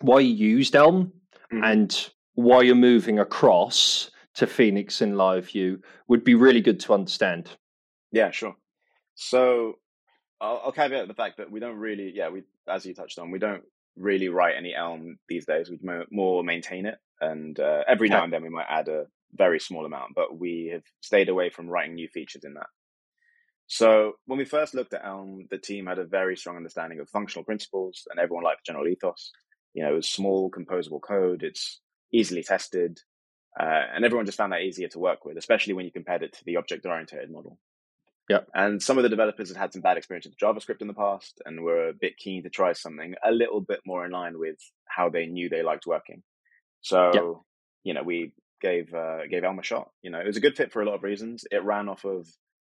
why 0.00 0.20
you 0.20 0.34
used 0.34 0.74
Elm 0.74 1.12
Mhm. 1.52 1.64
and 1.64 2.10
why 2.34 2.62
you're 2.62 2.74
moving 2.74 3.18
across 3.18 4.10
to 4.34 4.46
Phoenix 4.46 5.00
and 5.00 5.16
Live 5.16 5.50
View 5.50 5.82
would 6.08 6.24
be 6.24 6.34
really 6.34 6.60
good 6.60 6.80
to 6.80 6.94
understand. 6.94 7.50
Yeah, 8.12 8.30
sure. 8.30 8.54
So 9.14 9.78
I'll, 10.40 10.62
I'll 10.64 10.72
caveat 10.72 11.08
the 11.08 11.14
fact 11.14 11.38
that 11.38 11.50
we 11.50 11.60
don't 11.60 11.76
really, 11.76 12.12
yeah, 12.14 12.28
we 12.28 12.44
as 12.68 12.86
you 12.86 12.94
touched 12.94 13.18
on, 13.18 13.30
we 13.30 13.38
don't 13.38 13.64
really 13.96 14.28
write 14.28 14.54
any 14.56 14.74
Elm 14.74 15.18
these 15.28 15.44
days. 15.44 15.68
We 15.70 15.78
mo- 15.82 16.06
more 16.10 16.44
maintain 16.44 16.86
it, 16.86 16.98
and 17.20 17.58
uh, 17.58 17.82
every 17.88 18.08
now 18.08 18.24
and 18.24 18.32
then 18.32 18.42
we 18.42 18.48
might 18.48 18.66
add 18.68 18.88
a 18.88 19.06
very 19.32 19.60
small 19.60 19.84
amount, 19.84 20.14
but 20.14 20.38
we 20.38 20.70
have 20.72 20.82
stayed 21.00 21.28
away 21.28 21.50
from 21.50 21.68
writing 21.68 21.94
new 21.94 22.08
features 22.08 22.44
in 22.44 22.54
that. 22.54 22.66
So 23.66 24.14
when 24.26 24.38
we 24.38 24.44
first 24.44 24.74
looked 24.74 24.94
at 24.94 25.04
Elm, 25.04 25.46
the 25.50 25.58
team 25.58 25.86
had 25.86 25.98
a 25.98 26.04
very 26.04 26.36
strong 26.36 26.56
understanding 26.56 26.98
of 27.00 27.08
functional 27.10 27.44
principles, 27.44 28.06
and 28.10 28.18
everyone 28.18 28.44
liked 28.44 28.60
the 28.64 28.72
general 28.72 28.88
ethos. 28.88 29.32
You 29.74 29.82
know, 29.84 29.92
it 29.92 29.96
was 29.96 30.08
small, 30.08 30.50
composable 30.50 31.00
code. 31.00 31.42
It's 31.42 31.80
easily 32.12 32.42
tested, 32.42 33.00
uh, 33.58 33.82
and 33.94 34.04
everyone 34.04 34.26
just 34.26 34.38
found 34.38 34.52
that 34.52 34.62
easier 34.62 34.88
to 34.88 34.98
work 34.98 35.24
with, 35.24 35.36
especially 35.36 35.74
when 35.74 35.84
you 35.84 35.92
compared 35.92 36.22
it 36.22 36.32
to 36.34 36.44
the 36.44 36.56
object-oriented 36.56 37.30
model. 37.30 37.58
Yep. 38.28 38.48
And 38.54 38.80
some 38.80 38.96
of 38.96 39.02
the 39.02 39.08
developers 39.08 39.48
had 39.48 39.56
had 39.56 39.72
some 39.72 39.82
bad 39.82 39.96
experience 39.96 40.24
with 40.24 40.38
JavaScript 40.38 40.80
in 40.80 40.86
the 40.86 40.94
past 40.94 41.42
and 41.44 41.62
were 41.62 41.88
a 41.88 41.92
bit 41.92 42.16
keen 42.16 42.44
to 42.44 42.48
try 42.48 42.72
something 42.72 43.14
a 43.24 43.32
little 43.32 43.60
bit 43.60 43.80
more 43.84 44.04
in 44.04 44.12
line 44.12 44.38
with 44.38 44.56
how 44.86 45.08
they 45.08 45.26
knew 45.26 45.48
they 45.48 45.64
liked 45.64 45.84
working. 45.86 46.22
So, 46.80 47.10
Yep. 47.12 47.24
you 47.82 47.94
know, 47.94 48.04
we 48.04 48.32
gave 48.60 48.94
uh, 48.94 49.26
gave 49.28 49.42
Elm 49.42 49.58
a 49.58 49.64
shot. 49.64 49.90
You 50.02 50.10
know, 50.10 50.20
it 50.20 50.26
was 50.26 50.36
a 50.36 50.40
good 50.40 50.56
fit 50.56 50.72
for 50.72 50.80
a 50.80 50.84
lot 50.84 50.94
of 50.94 51.02
reasons. 51.02 51.44
It 51.50 51.64
ran 51.64 51.88
off 51.88 52.04
of 52.04 52.28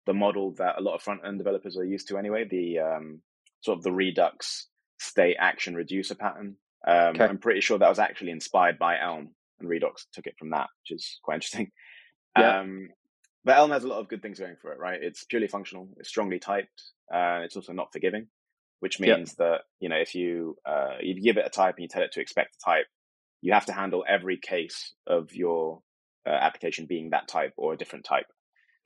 the 0.05 0.13
model 0.13 0.53
that 0.59 0.79
a 0.79 0.83
lot 0.83 0.95
of 0.95 1.03
front 1.03 1.23
end 1.27 1.39
developers 1.39 1.77
are 1.79 1.85
used 1.85 2.09
to 2.09 2.19
anyway, 2.19 2.45
the 2.45 2.79
um, 2.81 3.21
sort 3.63 3.79
of 3.79 3.83
the 3.83 3.93
Redux 3.93 4.67
state 4.99 5.37
action 5.39 5.75
reducer 5.75 6.15
pattern. 6.15 6.57
Um, 6.87 7.15
Okay. 7.17 7.25
I'm 7.25 7.39
pretty 7.39 7.61
sure 7.61 7.79
that 7.79 7.89
was 7.89 7.99
actually 7.99 8.31
inspired 8.31 8.79
by 8.79 8.99
Elm, 9.01 9.35
and 9.61 9.69
Redux 9.69 10.07
took 10.13 10.27
it 10.27 10.37
from 10.39 10.51
that, 10.51 10.69
which 10.83 10.97
is 10.99 11.19
quite 11.23 11.37
interesting. 11.37 11.71
Yeah. 12.39 12.61
Um, 12.61 12.89
but 13.47 13.57
Elm 13.57 13.71
has 13.71 13.85
a 13.85 13.89
lot 13.89 14.01
of 14.01 14.09
good 14.09 14.21
things 14.21 14.39
going 14.39 14.57
for 14.61 14.71
it, 14.73 14.79
right? 14.79 15.03
It's 15.03 15.25
purely 15.25 15.49
functional, 15.49 15.89
it's 15.97 16.09
strongly 16.11 16.39
typed, 16.39 16.83
uh, 17.11 17.41
it's 17.45 17.57
also 17.57 17.73
not 17.73 17.93
forgiving, 17.93 18.27
which 18.81 19.01
Yeah. 19.01 19.17
means 19.17 19.37
that 19.37 19.63
you 19.81 19.89
know 19.89 19.97
if 19.97 20.15
you 20.15 20.59
uh, 20.67 20.97
if 21.01 21.17
you 21.17 21.23
give 21.23 21.39
it 21.39 21.47
a 21.47 21.51
type 21.51 21.77
and 21.77 21.83
you 21.85 21.89
tell 21.89 22.03
it 22.03 22.13
to 22.13 22.21
expect 22.21 22.57
a 22.57 22.65
type, 22.71 22.87
you 23.41 23.55
have 23.55 23.65
to 23.67 23.73
handle 23.73 24.05
every 24.07 24.37
case 24.37 24.93
of 25.07 25.33
your 25.35 25.81
uh, 26.27 26.31
application 26.31 26.85
being 26.85 27.11
that 27.11 27.27
type 27.29 27.55
or 27.57 27.73
a 27.73 27.79
different 27.79 28.05
type. 28.05 28.27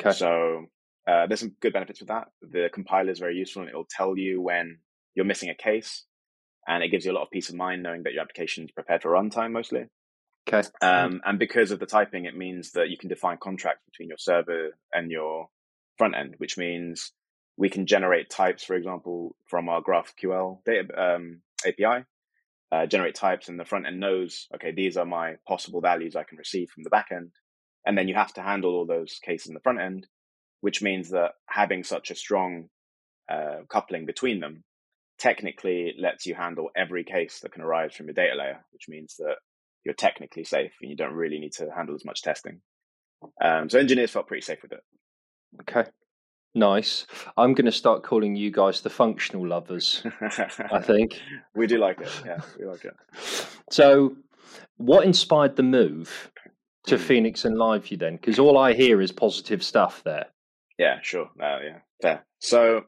Okay. 0.01 0.17
So 0.17 0.67
uh, 1.09 1.27
there's 1.27 1.41
some 1.41 1.57
good 1.61 1.73
benefits 1.73 1.99
with 2.01 2.09
that. 2.11 2.29
The 2.41 2.71
compiler 2.73 3.11
is 3.11 3.19
very 3.19 3.35
useful 3.35 3.63
and 3.63 3.69
it'll 3.69 3.89
tell 3.91 4.17
you 4.17 4.41
when 4.41 4.79
you're 5.17 5.25
missing 5.25 5.49
a 5.51 5.55
case, 5.57 6.05
and 6.67 6.83
it 6.83 6.91
gives 6.91 7.05
you 7.05 7.13
a 7.13 7.15
lot 7.15 7.23
of 7.23 7.31
peace 7.31 7.49
of 7.49 7.55
mind 7.55 7.83
knowing 7.83 8.03
that 8.03 8.13
your 8.13 8.23
application 8.23 8.65
is 8.65 8.71
prepared 8.71 9.03
for 9.03 9.11
runtime 9.11 9.53
mostly. 9.53 9.87
Okay. 10.49 10.67
Um, 10.81 11.21
and 11.25 11.39
because 11.39 11.71
of 11.71 11.79
the 11.79 11.87
typing, 11.87 12.25
it 12.25 12.37
means 12.37 12.73
that 12.73 12.89
you 12.89 12.97
can 12.97 13.09
define 13.09 13.39
contracts 13.39 13.85
between 13.87 14.09
your 14.09 14.19
server 14.19 14.71
and 14.93 15.11
your 15.11 15.49
front 15.99 16.15
end, 16.17 16.35
which 16.39 16.57
means 16.57 17.13
we 17.57 17.69
can 17.69 17.87
generate 17.87 18.31
types, 18.31 18.65
for 18.65 18.75
example, 18.75 19.37
from 19.47 19.69
our 19.69 19.83
GraphQL 19.83 20.65
data 20.65 20.89
um, 20.97 21.43
API. 21.67 22.05
Uh, 22.73 22.87
generate 22.87 23.17
types, 23.17 23.49
and 23.49 23.59
the 23.59 23.65
front 23.65 23.85
end 23.85 23.99
knows, 23.99 24.47
okay, 24.55 24.71
these 24.71 24.97
are 24.97 25.05
my 25.05 25.35
possible 25.47 25.81
values 25.81 26.15
I 26.15 26.23
can 26.23 26.39
receive 26.39 26.71
from 26.71 26.85
the 26.85 26.91
back 26.91 27.09
end. 27.11 27.33
And 27.85 27.99
then 27.99 28.07
you 28.07 28.15
have 28.15 28.33
to 28.35 28.43
handle 28.43 28.77
all 28.77 28.87
those 28.87 29.19
cases 29.25 29.49
in 29.49 29.55
the 29.55 29.61
front 29.61 29.81
end, 29.81 30.07
which 30.61 30.81
means 30.81 31.11
that 31.11 31.33
having 31.47 31.83
such 31.83 32.13
a 32.13 32.15
strong 32.15 32.69
uh, 33.29 33.63
coupling 33.69 34.07
between 34.07 34.39
them 34.39 34.63
technically 35.21 35.95
lets 35.99 36.27
you 36.27 36.35
handle 36.35 36.71
every 36.77 37.05
case 37.05 37.39
that 37.41 37.53
can 37.53 37.63
arise 37.63 37.95
from 37.95 38.07
your 38.07 38.15
data 38.15 38.35
layer, 38.37 38.65
which 38.73 38.89
means 38.89 39.15
that 39.19 39.37
you're 39.85 39.95
technically 39.95 40.43
safe 40.45 40.73
and 40.83 40.91
you 40.91 40.97
don't 40.97 41.13
really 41.15 41.39
need 41.39 41.53
to 41.53 41.69
handle 41.77 41.95
as 41.95 42.05
much 42.05 42.23
testing. 42.23 42.61
Um, 43.43 43.69
so 43.71 43.79
engineers 43.79 44.11
felt 44.11 44.27
pretty 44.27 44.41
safe 44.43 44.63
with 44.63 44.73
it. 44.73 44.81
Okay. 45.63 45.89
Nice. 46.55 47.07
I'm 47.37 47.55
going 47.55 47.67
to 47.67 47.73
start 47.73 48.03
calling 48.03 48.35
you 48.35 48.51
guys 48.51 48.81
the 48.81 48.91
functional 48.91 49.47
lovers, 49.47 50.03
I 50.73 50.81
think. 50.83 51.21
we 51.55 51.69
do 51.69 51.79
like 51.79 52.01
it. 52.01 52.11
Yeah, 52.27 52.41
we 52.59 52.65
like 52.67 52.85
it. 52.85 52.95
So, 53.73 54.17
what 54.79 55.05
inspired 55.05 55.55
the 55.55 55.63
move 55.63 56.33
to 56.87 56.97
Hmm. 56.97 57.03
Phoenix 57.05 57.45
and 57.45 57.57
LiveView 57.57 58.01
then? 58.01 58.17
Because 58.17 58.41
all 58.41 58.59
I 58.59 58.73
hear 58.73 59.01
is 59.01 59.13
positive 59.13 59.63
stuff 59.63 60.03
there. 60.05 60.27
Yeah, 60.77 60.99
sure. 61.03 61.27
Uh, 61.41 61.59
yeah, 61.65 61.79
fair. 62.03 62.27
So, 62.41 62.87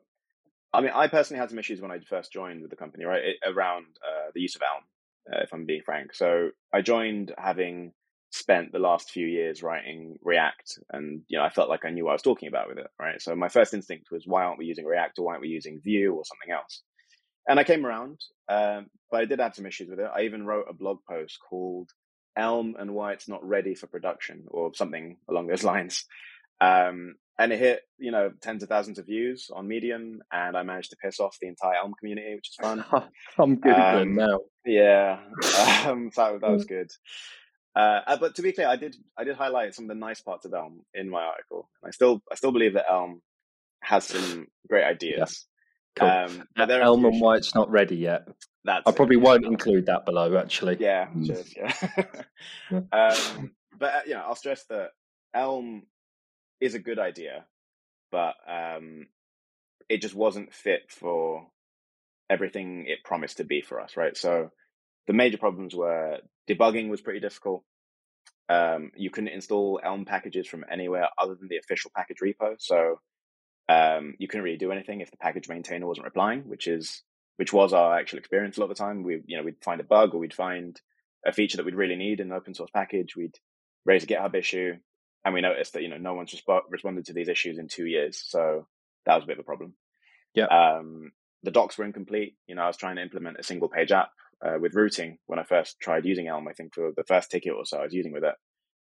I 0.72 0.80
mean, 0.80 0.92
I 0.94 1.08
personally 1.08 1.40
had 1.40 1.50
some 1.50 1.58
issues 1.58 1.80
when 1.80 1.90
I 1.90 1.98
first 2.00 2.32
joined 2.32 2.62
with 2.62 2.70
the 2.70 2.76
company, 2.76 3.04
right, 3.04 3.22
it, 3.22 3.36
around 3.46 3.86
uh, 4.02 4.30
the 4.34 4.40
use 4.40 4.56
of 4.56 4.62
Elm, 4.62 4.84
uh, 5.32 5.42
if 5.42 5.52
I'm 5.52 5.66
being 5.66 5.82
frank. 5.84 6.14
So, 6.14 6.50
I 6.72 6.80
joined 6.80 7.32
having 7.36 7.92
spent 8.30 8.72
the 8.72 8.78
last 8.78 9.10
few 9.10 9.26
years 9.26 9.62
writing 9.62 10.16
React, 10.22 10.78
and 10.90 11.22
you 11.28 11.38
know, 11.38 11.44
I 11.44 11.50
felt 11.50 11.68
like 11.68 11.84
I 11.84 11.90
knew 11.90 12.04
what 12.04 12.12
I 12.12 12.14
was 12.14 12.22
talking 12.22 12.48
about 12.48 12.68
with 12.68 12.78
it, 12.78 12.88
right? 12.98 13.20
So, 13.20 13.36
my 13.36 13.48
first 13.48 13.74
instinct 13.74 14.10
was, 14.10 14.24
why 14.26 14.44
aren't 14.44 14.58
we 14.58 14.66
using 14.66 14.86
React, 14.86 15.18
or 15.18 15.26
why 15.26 15.32
aren't 15.32 15.42
we 15.42 15.48
using 15.48 15.80
Vue, 15.82 16.14
or 16.14 16.24
something 16.24 16.52
else? 16.52 16.82
And 17.46 17.58
I 17.58 17.64
came 17.64 17.84
around, 17.84 18.20
um, 18.48 18.86
but 19.10 19.20
I 19.20 19.24
did 19.24 19.40
have 19.40 19.54
some 19.54 19.66
issues 19.66 19.90
with 19.90 19.98
it. 19.98 20.10
I 20.14 20.22
even 20.22 20.46
wrote 20.46 20.66
a 20.70 20.74
blog 20.74 20.98
post 21.08 21.38
called 21.48 21.90
Elm 22.36 22.76
and 22.78 22.94
Why 22.94 23.12
It's 23.12 23.28
Not 23.28 23.46
Ready 23.46 23.74
for 23.74 23.88
Production, 23.88 24.44
or 24.48 24.70
something 24.74 25.18
along 25.28 25.48
those 25.48 25.64
lines. 25.72 26.06
Um, 26.60 27.16
and 27.38 27.52
it 27.52 27.58
hit, 27.58 27.80
you 27.98 28.10
know, 28.10 28.30
tens 28.40 28.62
of 28.62 28.68
thousands 28.68 28.98
of 28.98 29.06
views 29.06 29.50
on 29.54 29.66
Medium, 29.66 30.20
and 30.32 30.56
I 30.56 30.62
managed 30.62 30.90
to 30.90 30.96
piss 31.02 31.18
off 31.20 31.36
the 31.40 31.48
entire 31.48 31.76
Elm 31.76 31.94
community, 31.98 32.34
which 32.34 32.50
is 32.50 32.56
fun. 32.60 32.84
I'm 33.38 33.56
good 33.56 33.72
Um, 33.74 34.14
now. 34.14 34.40
Yeah, 34.64 35.20
um, 35.86 36.10
so 36.12 36.38
that 36.40 36.50
was 36.50 36.64
good. 36.64 36.90
Uh, 37.74 38.00
uh, 38.06 38.16
but 38.18 38.34
to 38.34 38.42
be 38.42 38.52
clear, 38.52 38.68
I 38.68 38.76
did 38.76 38.94
I 39.16 39.24
did 39.24 39.36
highlight 39.36 39.74
some 39.74 39.86
of 39.86 39.88
the 39.88 39.94
nice 39.94 40.20
parts 40.20 40.44
of 40.44 40.52
Elm 40.52 40.82
in 40.94 41.08
my 41.08 41.22
article. 41.22 41.70
I 41.84 41.90
still 41.90 42.22
I 42.30 42.34
still 42.34 42.52
believe 42.52 42.74
that 42.74 42.84
Elm 42.90 43.22
has 43.82 44.04
some 44.04 44.46
great 44.68 44.84
ideas. 44.84 45.46
Cool. 45.96 46.08
Um, 46.08 46.44
but 46.56 46.66
there 46.66 46.82
Elm 46.82 47.04
and 47.04 47.36
it's 47.36 47.54
not 47.54 47.70
ready 47.70 47.96
yet. 47.96 48.26
That's 48.64 48.86
I 48.86 48.92
probably 48.92 49.16
yeah. 49.16 49.22
won't 49.24 49.44
include 49.44 49.86
that 49.86 50.04
below, 50.04 50.36
actually. 50.36 50.76
Yeah, 50.80 51.06
Mm. 51.06 51.26
cheers. 51.26 51.54
Yeah. 51.56 52.82
um, 52.92 53.50
but 53.78 53.94
uh, 53.94 54.00
you 54.06 54.14
know, 54.14 54.22
I'll 54.26 54.36
stress 54.36 54.64
that 54.68 54.90
Elm 55.34 55.82
is 56.62 56.74
a 56.74 56.78
good 56.78 56.98
idea, 56.98 57.44
but 58.12 58.34
um, 58.48 59.08
it 59.88 60.00
just 60.00 60.14
wasn't 60.14 60.54
fit 60.54 60.82
for 60.88 61.48
everything 62.30 62.86
it 62.86 63.04
promised 63.04 63.38
to 63.38 63.44
be 63.44 63.60
for 63.60 63.80
us, 63.80 63.96
right? 63.96 64.16
So 64.16 64.50
the 65.06 65.12
major 65.12 65.38
problems 65.38 65.74
were 65.74 66.18
debugging 66.48 66.88
was 66.88 67.00
pretty 67.00 67.20
difficult. 67.20 67.64
Um, 68.48 68.92
you 68.96 69.10
couldn't 69.10 69.30
install 69.30 69.80
Elm 69.82 70.04
packages 70.04 70.46
from 70.46 70.64
anywhere 70.70 71.08
other 71.18 71.34
than 71.34 71.48
the 71.48 71.58
official 71.58 71.90
package 71.94 72.18
repo. 72.22 72.54
So 72.58 73.00
um, 73.68 74.14
you 74.18 74.28
couldn't 74.28 74.44
really 74.44 74.56
do 74.56 74.72
anything 74.72 75.00
if 75.00 75.10
the 75.10 75.16
package 75.16 75.48
maintainer 75.48 75.86
wasn't 75.86 76.06
replying, 76.06 76.48
which 76.48 76.68
is 76.68 77.02
which 77.36 77.52
was 77.52 77.72
our 77.72 77.98
actual 77.98 78.18
experience 78.18 78.56
a 78.56 78.60
lot 78.60 78.70
of 78.70 78.76
the 78.76 78.82
time. 78.82 79.02
We 79.02 79.20
you 79.26 79.36
know 79.36 79.42
we'd 79.42 79.64
find 79.64 79.80
a 79.80 79.84
bug 79.84 80.14
or 80.14 80.18
we'd 80.18 80.34
find 80.34 80.80
a 81.26 81.32
feature 81.32 81.56
that 81.56 81.66
we'd 81.66 81.74
really 81.74 81.96
need 81.96 82.20
in 82.20 82.28
an 82.28 82.36
open 82.36 82.54
source 82.54 82.70
package. 82.72 83.16
We'd 83.16 83.36
raise 83.84 84.04
a 84.04 84.06
GitHub 84.06 84.34
issue, 84.34 84.74
and 85.24 85.34
we 85.34 85.40
noticed 85.40 85.74
that 85.74 85.82
you 85.82 85.88
know 85.88 85.98
no 85.98 86.14
one's 86.14 86.34
resp- 86.34 86.62
responded 86.70 87.06
to 87.06 87.12
these 87.12 87.28
issues 87.28 87.58
in 87.58 87.68
two 87.68 87.86
years. 87.86 88.22
So 88.26 88.66
that 89.06 89.14
was 89.14 89.24
a 89.24 89.26
bit 89.26 89.38
of 89.38 89.40
a 89.40 89.44
problem. 89.44 89.74
Yeah. 90.34 90.46
Um, 90.46 91.12
the 91.42 91.50
docs 91.50 91.76
were 91.76 91.84
incomplete. 91.84 92.36
You 92.46 92.54
know, 92.54 92.62
I 92.62 92.66
was 92.68 92.76
trying 92.76 92.96
to 92.96 93.02
implement 93.02 93.38
a 93.38 93.42
single 93.42 93.68
page 93.68 93.92
app 93.92 94.10
uh, 94.44 94.58
with 94.60 94.74
routing 94.74 95.18
when 95.26 95.38
I 95.38 95.44
first 95.44 95.80
tried 95.80 96.04
using 96.04 96.28
Elm. 96.28 96.48
I 96.48 96.52
think 96.52 96.74
for 96.74 96.92
the 96.96 97.04
first 97.04 97.30
ticket 97.30 97.54
or 97.54 97.64
so 97.64 97.78
I 97.78 97.84
was 97.84 97.94
using 97.94 98.12
with 98.12 98.24
it. 98.24 98.34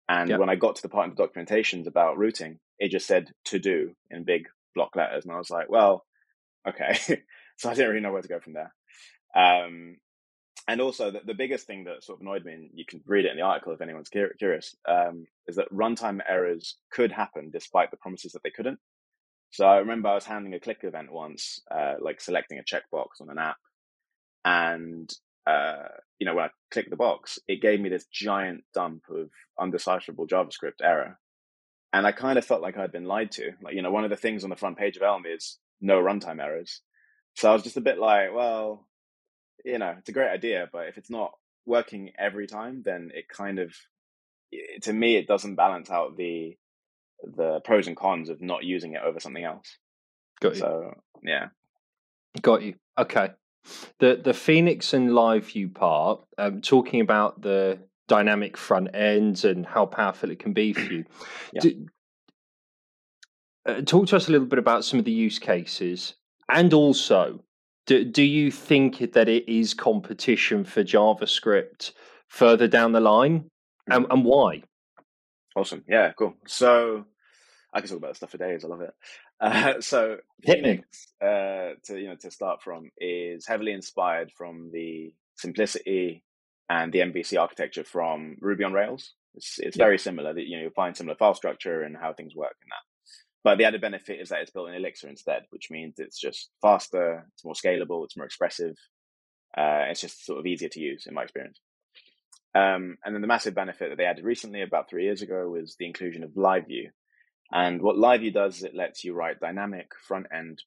And 0.08 0.40
when 0.40 0.50
I 0.50 0.56
got 0.56 0.76
to 0.78 0.82
the 0.82 0.90
part 0.90 1.08
in 1.08 1.16
the 1.16 1.24
documentations 1.24 1.86
about 1.86 2.18
routing, 2.18 2.60
it 2.80 2.90
just 2.90 3.06
said 3.06 3.32
to 3.46 3.60
do 3.60 3.92
in 4.10 4.24
big 4.24 4.48
block 4.74 4.96
letters. 4.96 5.24
And 5.24 5.32
I 5.32 5.38
was 5.38 5.52
like, 5.52 5.70
well, 5.70 6.04
okay. 6.68 6.98
so 7.58 7.70
I 7.70 7.76
didn't 7.76 7.90
really 7.90 8.02
know 8.02 8.12
where 8.12 8.24
to 8.24 8.28
go 8.28 8.40
from 8.40 8.54
there. 8.54 8.74
Um, 9.36 9.98
and 10.70 10.82
also, 10.82 11.10
the, 11.10 11.22
the, 11.26 11.34
biggest 11.34 11.66
thing 11.66 11.86
that 11.86 12.04
sort 12.04 12.20
of 12.20 12.22
annoyed 12.22 12.46
me, 12.46 12.54
and 12.54 12.70
you 12.76 12.86
can 12.86 13.02
read 13.08 13.26
it 13.26 13.32
in 13.32 13.38
the 13.38 13.44
article 13.44 13.74
if 13.74 13.82
anyone's 13.82 14.08
curious, 14.08 14.76
um, 14.88 15.26
is 15.48 15.56
that 15.56 15.74
runtime 15.74 16.20
errors 16.30 16.78
could 16.92 17.12
happen 17.12 17.50
despite 17.50 17.90
the 17.90 17.98
promises 17.98 18.34
that 18.34 18.44
they 18.44 18.52
couldn't. 18.52 18.78
So 19.50 19.66
I 19.66 19.78
remember 19.78 20.10
I 20.10 20.14
was 20.14 20.26
handling 20.26 20.54
a 20.54 20.60
click 20.60 20.82
event 20.84 21.12
once, 21.12 21.60
uh, 21.72 21.96
like 22.00 22.22
selecting 22.22 22.60
a 22.60 22.64
checkbox 22.64 23.20
on 23.20 23.32
an 23.32 23.40
app, 23.40 23.58
and 24.46 25.12
uh, 25.48 25.88
you 26.20 26.28
know 26.28 26.36
when 26.36 26.46
I 26.46 26.50
clicked 26.70 26.92
the 26.92 26.96
box, 26.96 27.40
it 27.48 27.64
gave 27.64 27.82
me 27.82 27.90
this 27.90 28.06
giant 28.06 28.64
dump 28.72 29.06
of 29.10 29.32
undecipherable 29.60 30.28
JavaScript 30.28 30.84
error, 30.84 31.18
and 31.94 32.06
I 32.06 32.12
kind 32.12 32.38
of 32.38 32.46
felt 32.46 32.62
like 32.62 32.78
I'd 32.78 32.92
been 32.92 33.06
lied 33.06 33.32
to. 33.32 33.54
Like 33.64 33.74
you 33.74 33.82
know, 33.82 33.90
one 33.90 34.04
of 34.04 34.12
the 34.12 34.18
things 34.18 34.44
on 34.44 34.52
the 34.52 34.56
front 34.56 34.78
page 34.78 34.98
of 34.98 35.02
Elm 35.02 35.24
is 35.26 35.58
no 35.82 36.00
runtime 36.00 36.40
errors, 36.40 36.82
so 37.34 37.50
I 37.50 37.54
was 37.54 37.64
just 37.64 37.78
a 37.78 37.82
bit 37.82 37.98
like, 37.98 38.36
well, 38.36 38.86
you 39.66 39.78
know, 39.78 39.96
it's 39.98 40.10
a 40.10 40.14
great 40.14 40.30
idea, 40.30 40.70
but 40.72 40.88
if 40.88 40.98
it's 40.98 41.10
not 41.10 41.32
working 41.66 42.12
every 42.18 42.48
time, 42.48 42.82
then 42.84 43.12
it 43.14 43.28
kind 43.30 43.60
of, 43.60 43.74
to 44.84 44.94
me, 44.94 45.16
it 45.16 45.28
doesn't 45.28 45.56
balance 45.56 45.90
out 45.90 46.18
the 46.18 46.58
the 47.22 47.60
pros 47.66 47.88
and 47.88 47.98
cons 47.98 48.30
of 48.30 48.42
not 48.42 48.64
using 48.64 48.94
it 48.94 49.02
over 49.04 49.20
something 49.20 49.44
else. 49.44 49.78
Got 50.40 50.56
you. 50.56 50.60
So 50.62 50.94
yeah, 51.24 51.48
got 52.42 52.62
you. 52.62 52.76
Okay. 52.98 53.32
The 54.00 54.20
the 54.24 54.34
Phoenix 54.34 54.94
and 54.94 55.14
Live 55.14 55.48
View 55.48 55.70
part, 55.70 56.24
um, 56.38 56.62
talking 56.62 57.02
about 57.02 57.42
the 57.42 57.80
dynamic 58.08 58.58
front 58.58 58.90
ends 58.94 59.46
and 59.46 59.66
how 59.66 59.86
powerful 59.86 60.32
it 60.32 60.40
can 60.40 60.54
be 60.54 60.74
for 60.74 60.92
you. 60.94 61.06
yeah. 61.54 61.62
Do, 61.62 61.86
uh, 63.66 63.82
talk 63.82 64.08
to 64.08 64.16
us 64.16 64.28
a 64.28 64.32
little 64.32 64.48
bit 64.48 64.60
about 64.60 64.86
some 64.86 64.98
of 64.98 65.06
the 65.06 65.12
use 65.12 65.40
cases, 65.40 66.16
and 66.50 66.74
also, 66.74 67.44
do, 67.90 68.06
do 68.06 68.22
you 68.22 68.52
think 68.52 69.14
that 69.14 69.28
it 69.28 69.52
is 69.52 69.74
competition 69.74 70.64
for 70.64 70.84
JavaScript 70.84 71.94
further 72.28 72.68
down 72.68 72.92
the 72.92 73.00
line, 73.00 73.50
and, 73.90 74.06
and 74.12 74.24
why? 74.24 74.62
Awesome. 75.56 75.84
Yeah, 75.90 76.12
cool. 76.12 76.36
So 76.46 77.06
I 77.74 77.80
can 77.80 77.90
talk 77.90 77.98
about 77.98 78.16
stuff 78.16 78.30
for 78.30 78.38
days. 78.38 78.64
I 78.64 78.68
love 78.68 78.82
it. 78.82 78.94
Uh, 79.42 79.80
so 79.80 80.18
Phoenix, 80.46 81.08
uh, 81.22 81.72
to 81.86 81.98
you 81.98 82.10
know, 82.10 82.16
to 82.16 82.30
start 82.30 82.62
from, 82.62 82.92
is 82.98 83.48
heavily 83.48 83.72
inspired 83.72 84.30
from 84.38 84.70
the 84.74 85.14
simplicity 85.38 86.26
and 86.70 86.92
the 86.92 87.00
MVC 87.00 87.40
architecture 87.40 87.86
from 87.86 88.36
Ruby 88.42 88.66
on 88.66 88.74
Rails. 88.74 89.14
It's, 89.36 89.58
it's 89.60 89.78
yeah. 89.78 89.86
very 89.86 89.98
similar. 89.98 90.34
That 90.34 90.46
you 90.46 90.58
know, 90.58 90.64
you 90.64 90.72
find 90.72 90.98
similar 90.98 91.16
file 91.16 91.36
structure 91.36 91.84
and 91.84 91.96
how 91.96 92.12
things 92.12 92.36
work 92.36 92.58
in 92.62 92.68
that. 92.68 92.89
But 93.44 93.58
the 93.58 93.64
added 93.64 93.82
benefit 93.82 94.20
is 94.20 94.30
that 94.30 94.42
it's 94.42 94.52
built 94.52 94.70
in 94.70 94.76
Elixir 94.76 95.08
instead, 95.08 95.44
which 95.50 95.72
means 95.72 95.96
it's 95.98 96.20
just 96.20 96.50
faster, 96.62 97.26
it's 97.34 97.46
more 97.46 97.54
scalable, 97.54 98.04
it's 98.04 98.18
more 98.18 98.26
expressive. 98.26 98.76
Uh, 99.58 99.86
it's 99.90 100.02
just 100.02 100.26
sort 100.26 100.40
of 100.40 100.46
easier 100.46 100.70
to 100.70 100.80
use 100.80 101.06
in 101.08 101.14
my 101.14 101.24
experience. 101.24 101.60
Um, 102.54 102.98
and 103.04 103.14
then 103.14 103.22
the 103.22 103.28
massive 103.28 103.56
benefit 103.56 103.90
that 103.90 103.98
they 103.98 104.06
added 104.06 104.26
recently, 104.26 104.62
about 104.62 104.90
three 104.90 105.06
years 105.06 105.22
ago, 105.22 105.50
was 105.50 105.76
the 105.78 105.86
inclusion 105.86 106.24
of 106.24 106.36
Live 106.36 106.68
View. 106.68 106.90
And 107.52 107.82
what 107.82 107.98
Live 107.98 108.22
View 108.22 108.32
does 108.32 108.58
is 108.58 108.64
it 108.64 108.76
lets 108.76 109.04
you 109.04 109.14
write 109.14 109.40
dynamic 109.40 109.92
front 110.08 110.28
end 110.36 110.62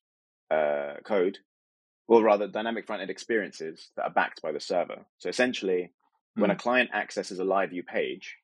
uh, 0.51 0.95
code, 1.05 1.39
or 2.09 2.23
rather, 2.23 2.49
dynamic 2.49 2.87
front 2.87 3.03
end 3.03 3.11
experiences 3.11 3.91
that 3.97 4.05
are 4.05 4.11
backed 4.11 4.43
by 4.43 4.53
the 4.53 4.61
server. 4.61 5.07
So 5.19 5.29
essentially, 5.29 5.93
mm. 6.37 6.43
when 6.43 6.51
a 6.51 6.55
hmm. 6.55 6.61
client 6.61 6.91
accesses 6.95 7.39
a 7.39 7.45
Live 7.45 7.71
View 7.71 7.83
page, 7.83 8.37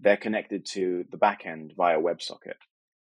they're 0.00 0.16
connected 0.16 0.66
to 0.72 1.04
the 1.10 1.16
backend 1.16 1.74
via 1.76 1.98
WebSocket. 1.98 2.58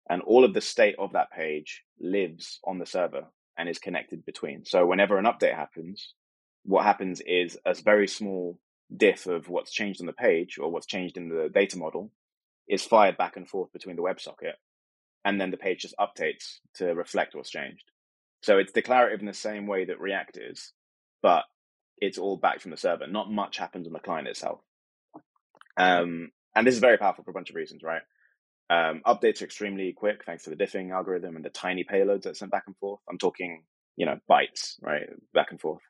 And 0.10 0.22
all 0.22 0.46
of 0.46 0.54
the 0.54 0.62
state 0.62 0.96
of 1.00 1.14
that 1.14 1.32
page 1.32 1.84
lives 2.00 2.60
on 2.64 2.78
the 2.78 2.86
server 2.86 3.26
and 3.58 3.70
is 3.70 3.80
connected 3.80 4.26
between. 4.26 4.66
So 4.66 4.86
whenever 4.86 5.18
an 5.18 5.26
update 5.26 5.56
happens, 5.56 6.14
what 6.64 6.84
happens 6.84 7.22
is 7.26 7.58
a 7.66 7.74
very 7.74 8.08
small 8.08 8.60
diff 8.96 9.26
of 9.26 9.50
what's 9.50 9.72
changed 9.72 10.02
on 10.02 10.08
the 10.08 10.14
page 10.14 10.58
or 10.60 10.72
what's 10.72 10.86
changed 10.86 11.18
in 11.18 11.30
the 11.30 11.50
data 11.54 11.78
model 11.78 12.12
is 12.68 12.84
fired 12.84 13.18
back 13.18 13.38
and 13.38 13.48
forth 13.48 13.72
between 13.72 13.96
the 13.96 14.02
WebSocket. 14.02 14.54
And 15.24 15.42
then 15.42 15.52
the 15.52 15.58
page 15.58 15.82
just 15.82 15.96
updates 15.98 16.60
to 16.76 16.94
reflect 16.94 17.34
what's 17.36 17.50
changed. 17.50 17.86
So 18.42 18.58
it's 18.60 18.72
declarative 18.72 19.22
in 19.22 19.26
the 19.26 19.34
same 19.34 19.66
way 19.66 19.86
that 19.86 20.00
React 20.00 20.38
is, 20.38 20.72
but 21.24 21.46
it's 21.98 22.20
all 22.20 22.38
back 22.38 22.60
from 22.60 22.72
the 22.72 22.78
server. 22.78 23.08
Not 23.08 23.32
much 23.32 23.58
happens 23.58 23.88
on 23.88 23.94
the 23.94 24.00
client 24.00 24.28
itself. 24.28 24.60
Um, 25.78 26.32
and 26.56 26.66
this 26.66 26.76
is 26.76 26.80
very 26.80 26.98
powerful 26.98 27.24
for 27.24 27.32
a 27.32 27.34
bunch 27.34 27.50
of 27.50 27.56
reasons, 27.56 27.82
right? 27.84 28.02
Um, 28.70 29.02
updates 29.06 29.42
are 29.42 29.46
extremely 29.46 29.94
quick 29.94 30.24
thanks 30.26 30.44
to 30.44 30.50
the 30.50 30.56
diffing 30.56 30.92
algorithm 30.92 31.36
and 31.36 31.46
the 31.46 31.50
tiny 31.50 31.84
payloads 31.84 32.24
that 32.24 32.38
sent 32.38 32.52
back 32.52 32.64
and 32.68 32.76
forth. 32.78 33.00
I'm 33.10 33.18
talking, 33.18 33.64
you 33.96 34.06
know, 34.06 34.18
bytes, 34.30 34.76
right, 34.82 35.04
back 35.34 35.52
and 35.52 35.62
forth. 35.62 35.82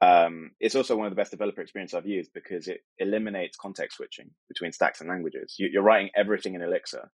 Um, 0.00 0.52
it's 0.60 0.76
also 0.76 0.96
one 0.96 1.06
of 1.06 1.12
the 1.12 1.16
best 1.16 1.32
developer 1.32 1.60
experience 1.60 1.92
I've 1.92 2.06
used 2.06 2.30
because 2.32 2.68
it 2.68 2.80
eliminates 2.98 3.56
context 3.56 3.96
switching 3.96 4.30
between 4.48 4.72
stacks 4.72 5.00
and 5.00 5.10
languages. 5.10 5.56
You, 5.58 5.80
are 5.80 5.82
writing 5.82 6.10
everything 6.16 6.54
in 6.54 6.62
Elixir. 6.62 7.10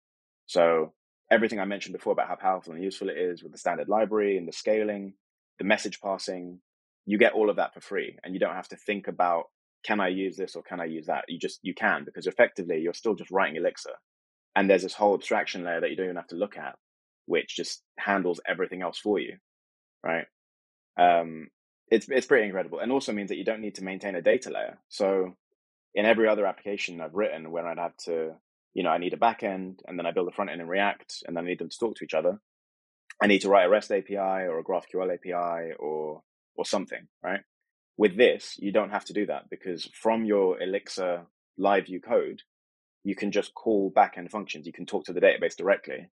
So 0.47 0.93
everything 1.31 1.61
I 1.61 1.65
mentioned 1.65 1.95
before 1.95 2.13
about 2.13 2.29
how 2.29 2.35
powerful 2.35 2.75
and 2.75 2.83
useful 2.83 3.09
it 3.09 3.17
is 3.17 3.43
with 3.43 3.53
the 3.53 3.59
standard 3.59 3.89
library 3.89 4.37
and 4.37 4.49
the 4.49 4.53
scaling, 4.53 5.15
the 5.59 5.65
message 5.65 6.01
passing, 6.01 6.61
you 7.07 7.19
get 7.19 7.33
all 7.33 7.51
of 7.51 7.57
that 7.57 7.73
for 7.73 7.81
free 7.81 8.19
and 8.25 8.35
you 8.35 8.41
don't 8.41 8.55
have 8.55 8.69
to 8.69 8.77
think 8.77 9.09
about 9.09 9.45
can 9.85 10.01
I 10.01 10.09
use 10.09 10.37
this 10.37 10.55
or 10.55 10.63
can 10.63 10.81
I 10.81 10.85
use 10.85 11.07
that? 11.07 11.25
You 11.29 11.39
just 11.39 11.59
you 11.63 11.75
can 11.75 12.05
because 12.05 12.27
effectively 12.27 12.79
you're 12.79 12.95
still 12.95 13.15
just 13.15 13.31
writing 13.31 13.57
Elixir. 13.57 13.95
And 14.55 14.69
there's 14.69 14.83
this 14.83 14.95
whole 14.95 15.15
abstraction 15.15 15.65
layer 15.65 15.81
that 15.81 15.91
you 15.91 15.97
don't 15.97 16.07
even 16.07 16.17
have 16.17 16.29
to 16.29 16.37
look 16.37 16.57
at, 16.57 16.77
which 17.27 17.57
just 17.57 17.83
handles 17.99 18.41
everything 18.47 18.83
else 18.83 18.99
for 18.99 19.19
you. 19.19 19.37
Right. 20.05 20.27
Um, 20.99 21.49
it's 21.89 22.07
it's 22.09 22.27
pretty 22.27 22.47
incredible, 22.47 22.79
and 22.81 22.91
also 22.91 23.13
means 23.13 23.29
that 23.29 23.37
you 23.37 23.45
don't 23.45 23.61
need 23.61 23.77
to 23.77 23.85
maintain 23.85 24.15
a 24.15 24.23
data 24.23 24.51
layer. 24.51 24.79
So 24.89 25.37
in 25.95 26.07
every 26.07 26.29
other 26.29 26.47
application 26.47 27.01
I've 27.01 27.15
written, 27.15 27.51
where 27.51 27.67
I'd 27.67 27.79
have 27.79 27.97
to, 28.05 28.33
you 28.75 28.83
know, 28.83 28.91
I 28.91 28.99
need 28.99 29.13
a 29.13 29.19
backend, 29.19 29.81
and 29.87 29.99
then 29.99 30.07
I 30.07 30.11
build 30.11 30.29
a 30.29 30.33
front 30.33 30.51
end 30.51 30.61
in 30.61 30.69
React, 30.69 31.25
and 31.27 31.37
then 31.37 31.45
I 31.45 31.49
need 31.49 31.59
them 31.59 31.69
to 31.69 31.79
talk 31.79 31.97
to 31.97 32.05
each 32.05 32.15
other. 32.15 32.41
I 33.23 33.27
need 33.27 33.41
to 33.41 33.49
write 33.49 33.67
a 33.67 33.69
REST 33.69 33.93
API 33.93 34.17
or 34.17 34.59
a 34.59 34.65
GraphQL 34.65 35.15
API 35.15 35.75
or 35.79 36.23
or 36.55 36.65
something, 36.65 37.09
right? 37.23 37.41
With 37.97 38.17
this, 38.17 38.57
you 38.59 38.73
don't 38.73 38.91
have 38.91 39.05
to 39.07 39.13
do 39.13 39.27
that 39.27 39.51
because 39.51 39.89
from 39.95 40.25
your 40.25 40.61
Elixir 40.61 41.27
live 41.59 41.87
view 41.87 42.01
code, 42.01 42.43
you 43.05 43.15
can 43.15 43.33
just 43.33 43.55
call 43.55 43.93
backend 43.93 44.31
functions. 44.31 44.67
You 44.67 44.73
can 44.73 44.87
talk 44.87 45.05
to 45.07 45.13
the 45.13 45.21
database 45.21 45.57
directly 45.57 46.09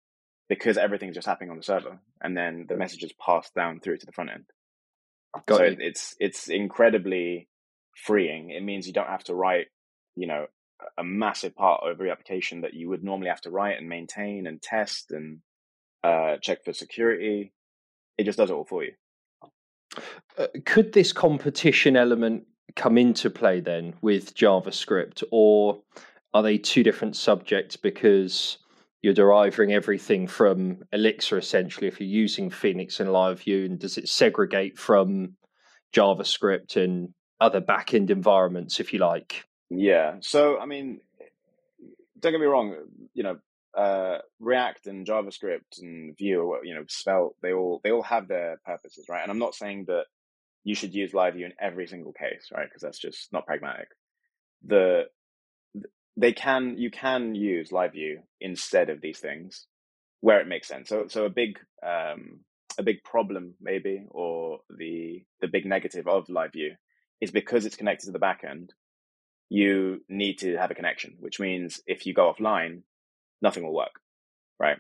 because 0.48 0.78
everything's 0.78 1.14
just 1.14 1.26
happening 1.26 1.50
on 1.50 1.56
the 1.56 1.62
server, 1.62 1.98
and 2.20 2.36
then 2.36 2.66
the 2.68 2.76
messages 2.76 3.12
pass 3.24 3.50
down 3.50 3.80
through 3.80 3.98
to 3.98 4.06
the 4.06 4.12
front 4.12 4.30
end. 4.30 4.44
Got 5.46 5.58
so 5.58 5.64
it. 5.64 5.78
it's 5.80 6.16
it's 6.18 6.48
incredibly 6.48 7.48
freeing. 7.94 8.50
It 8.50 8.62
means 8.62 8.86
you 8.86 8.92
don't 8.92 9.08
have 9.08 9.24
to 9.24 9.34
write, 9.34 9.66
you 10.16 10.26
know, 10.26 10.46
a 10.96 11.04
massive 11.04 11.54
part 11.54 11.82
of 11.82 11.90
every 11.90 12.10
application 12.10 12.62
that 12.62 12.74
you 12.74 12.88
would 12.88 13.04
normally 13.04 13.28
have 13.28 13.40
to 13.42 13.50
write 13.50 13.78
and 13.78 13.88
maintain 13.88 14.46
and 14.46 14.62
test 14.62 15.10
and 15.10 15.40
uh, 16.02 16.36
check 16.40 16.64
for 16.64 16.72
security. 16.72 17.52
It 18.16 18.24
just 18.24 18.38
does 18.38 18.50
it 18.50 18.54
all 18.54 18.64
for 18.64 18.84
you. 18.84 18.92
Uh, 20.38 20.46
could 20.64 20.92
this 20.92 21.12
competition 21.12 21.96
element 21.96 22.44
come 22.76 22.98
into 22.98 23.30
play 23.30 23.60
then 23.60 23.94
with 24.00 24.34
JavaScript, 24.34 25.22
or 25.30 25.80
are 26.34 26.42
they 26.42 26.58
two 26.58 26.82
different 26.82 27.16
subjects? 27.16 27.76
Because 27.76 28.58
you're 29.02 29.14
deriving 29.14 29.72
everything 29.72 30.26
from 30.26 30.82
Elixir 30.92 31.38
essentially 31.38 31.86
if 31.86 32.00
you're 32.00 32.08
using 32.08 32.50
Phoenix 32.50 33.00
and 33.00 33.12
Live 33.12 33.42
View, 33.42 33.64
and 33.64 33.78
does 33.78 33.98
it 33.98 34.08
segregate 34.08 34.78
from 34.78 35.36
JavaScript 35.94 36.76
and 36.76 37.14
other 37.40 37.60
backend 37.60 38.10
environments, 38.10 38.80
if 38.80 38.92
you 38.92 38.98
like? 38.98 39.44
Yeah. 39.70 40.16
So, 40.20 40.58
I 40.58 40.66
mean, 40.66 41.00
don't 42.18 42.32
get 42.32 42.40
me 42.40 42.46
wrong. 42.46 42.74
You 43.14 43.22
know, 43.22 43.38
uh, 43.76 44.18
React 44.40 44.88
and 44.88 45.06
JavaScript 45.06 45.80
and 45.80 46.16
Vue, 46.16 46.58
you 46.64 46.74
know, 46.74 46.84
Svelte, 46.88 47.36
they 47.42 47.52
all 47.52 47.80
they 47.84 47.92
all 47.92 48.02
have 48.02 48.26
their 48.28 48.60
purposes, 48.64 49.06
right? 49.08 49.22
And 49.22 49.30
I'm 49.30 49.38
not 49.38 49.54
saying 49.54 49.84
that 49.86 50.06
you 50.64 50.74
should 50.74 50.94
use 50.94 51.14
Live 51.14 51.34
View 51.34 51.46
in 51.46 51.52
every 51.60 51.86
single 51.86 52.12
case, 52.12 52.48
right? 52.52 52.66
Because 52.68 52.82
that's 52.82 52.98
just 52.98 53.32
not 53.32 53.46
pragmatic. 53.46 53.88
The 54.66 55.04
they 56.18 56.32
can 56.32 56.76
you 56.78 56.90
can 56.90 57.34
use 57.34 57.72
Live 57.72 57.92
View 57.92 58.20
instead 58.40 58.90
of 58.90 59.00
these 59.00 59.20
things 59.20 59.66
where 60.20 60.40
it 60.40 60.48
makes 60.48 60.68
sense. 60.68 60.88
So 60.88 61.06
so 61.08 61.24
a 61.24 61.30
big 61.30 61.58
um, 61.86 62.40
a 62.76 62.82
big 62.82 63.04
problem 63.04 63.54
maybe 63.60 64.04
or 64.10 64.60
the 64.68 65.22
the 65.40 65.48
big 65.48 65.64
negative 65.64 66.08
of 66.08 66.28
Live 66.28 66.52
View 66.52 66.74
is 67.20 67.30
because 67.30 67.64
it's 67.64 67.76
connected 67.76 68.06
to 68.06 68.12
the 68.12 68.18
backend. 68.18 68.70
You 69.48 70.00
need 70.08 70.38
to 70.40 70.56
have 70.56 70.70
a 70.70 70.74
connection, 70.74 71.16
which 71.20 71.40
means 71.40 71.80
if 71.86 72.04
you 72.04 72.14
go 72.14 72.32
offline, 72.32 72.82
nothing 73.40 73.64
will 73.64 73.74
work, 73.74 74.00
right? 74.60 74.78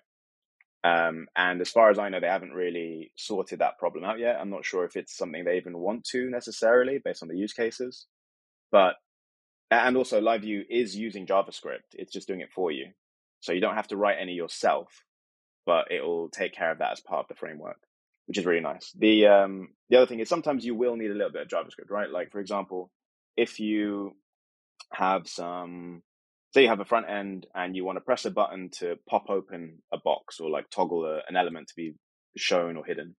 Um, 0.84 1.26
and 1.36 1.60
as 1.60 1.70
far 1.70 1.90
as 1.90 1.98
I 1.98 2.08
know, 2.08 2.20
they 2.20 2.28
haven't 2.28 2.52
really 2.52 3.12
sorted 3.16 3.60
that 3.60 3.78
problem 3.78 4.04
out 4.04 4.18
yet. 4.18 4.38
I'm 4.40 4.50
not 4.50 4.64
sure 4.64 4.84
if 4.84 4.96
it's 4.96 5.16
something 5.16 5.44
they 5.44 5.56
even 5.56 5.78
want 5.78 6.04
to 6.12 6.30
necessarily 6.30 6.98
based 7.04 7.22
on 7.22 7.28
the 7.28 7.36
use 7.36 7.52
cases. 7.52 8.06
But, 8.70 8.94
and 9.70 9.96
also 9.96 10.20
Live 10.20 10.42
View 10.42 10.64
is 10.68 10.96
using 10.96 11.26
JavaScript. 11.26 11.92
It's 11.92 12.12
just 12.12 12.28
doing 12.28 12.40
it 12.40 12.52
for 12.54 12.70
you. 12.70 12.86
So 13.40 13.52
you 13.52 13.60
don't 13.60 13.76
have 13.76 13.88
to 13.88 13.96
write 13.96 14.18
any 14.20 14.32
yourself, 14.32 14.88
but 15.66 15.90
it 15.90 16.02
will 16.02 16.28
take 16.28 16.54
care 16.54 16.72
of 16.72 16.78
that 16.78 16.92
as 16.92 17.00
part 17.00 17.20
of 17.20 17.28
the 17.28 17.34
framework, 17.34 17.78
which 18.26 18.38
is 18.38 18.46
really 18.46 18.60
nice. 18.60 18.92
The, 18.98 19.26
um, 19.26 19.68
the 19.90 19.98
other 19.98 20.06
thing 20.06 20.20
is 20.20 20.28
sometimes 20.28 20.64
you 20.64 20.74
will 20.74 20.96
need 20.96 21.10
a 21.10 21.14
little 21.14 21.32
bit 21.32 21.42
of 21.42 21.48
JavaScript, 21.48 21.90
right? 21.90 22.10
Like, 22.10 22.32
for 22.32 22.40
example, 22.40 22.90
if 23.36 23.60
you 23.60 24.16
have 24.92 25.28
some 25.28 26.02
say 26.54 26.62
you 26.62 26.68
have 26.68 26.80
a 26.80 26.84
front 26.84 27.08
end 27.08 27.46
and 27.54 27.76
you 27.76 27.84
want 27.84 27.96
to 27.96 28.00
press 28.00 28.24
a 28.24 28.30
button 28.30 28.70
to 28.78 28.96
pop 29.08 29.28
open 29.28 29.78
a 29.92 29.98
box 29.98 30.40
or 30.40 30.50
like 30.50 30.70
toggle 30.70 31.04
a, 31.04 31.20
an 31.28 31.36
element 31.36 31.68
to 31.68 31.74
be 31.76 31.94
shown 32.36 32.76
or 32.76 32.84
hidden. 32.84 33.14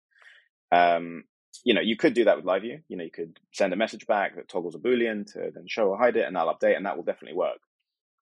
Um, 0.71 1.23
you 1.63 1.73
know, 1.73 1.81
you 1.81 1.97
could 1.97 2.13
do 2.13 2.25
that 2.25 2.37
with 2.37 2.45
Live 2.45 2.61
View. 2.61 2.79
You 2.87 2.97
know, 2.97 3.03
you 3.03 3.11
could 3.11 3.39
send 3.51 3.73
a 3.73 3.77
message 3.77 4.07
back 4.07 4.35
that 4.35 4.49
toggles 4.49 4.75
a 4.75 4.79
Boolean 4.79 5.31
to 5.33 5.51
then 5.53 5.65
show 5.67 5.87
or 5.87 5.97
hide 5.97 6.15
it, 6.15 6.25
and 6.25 6.35
that'll 6.35 6.53
update, 6.53 6.77
and 6.77 6.85
that 6.85 6.95
will 6.97 7.03
definitely 7.03 7.37
work. 7.37 7.59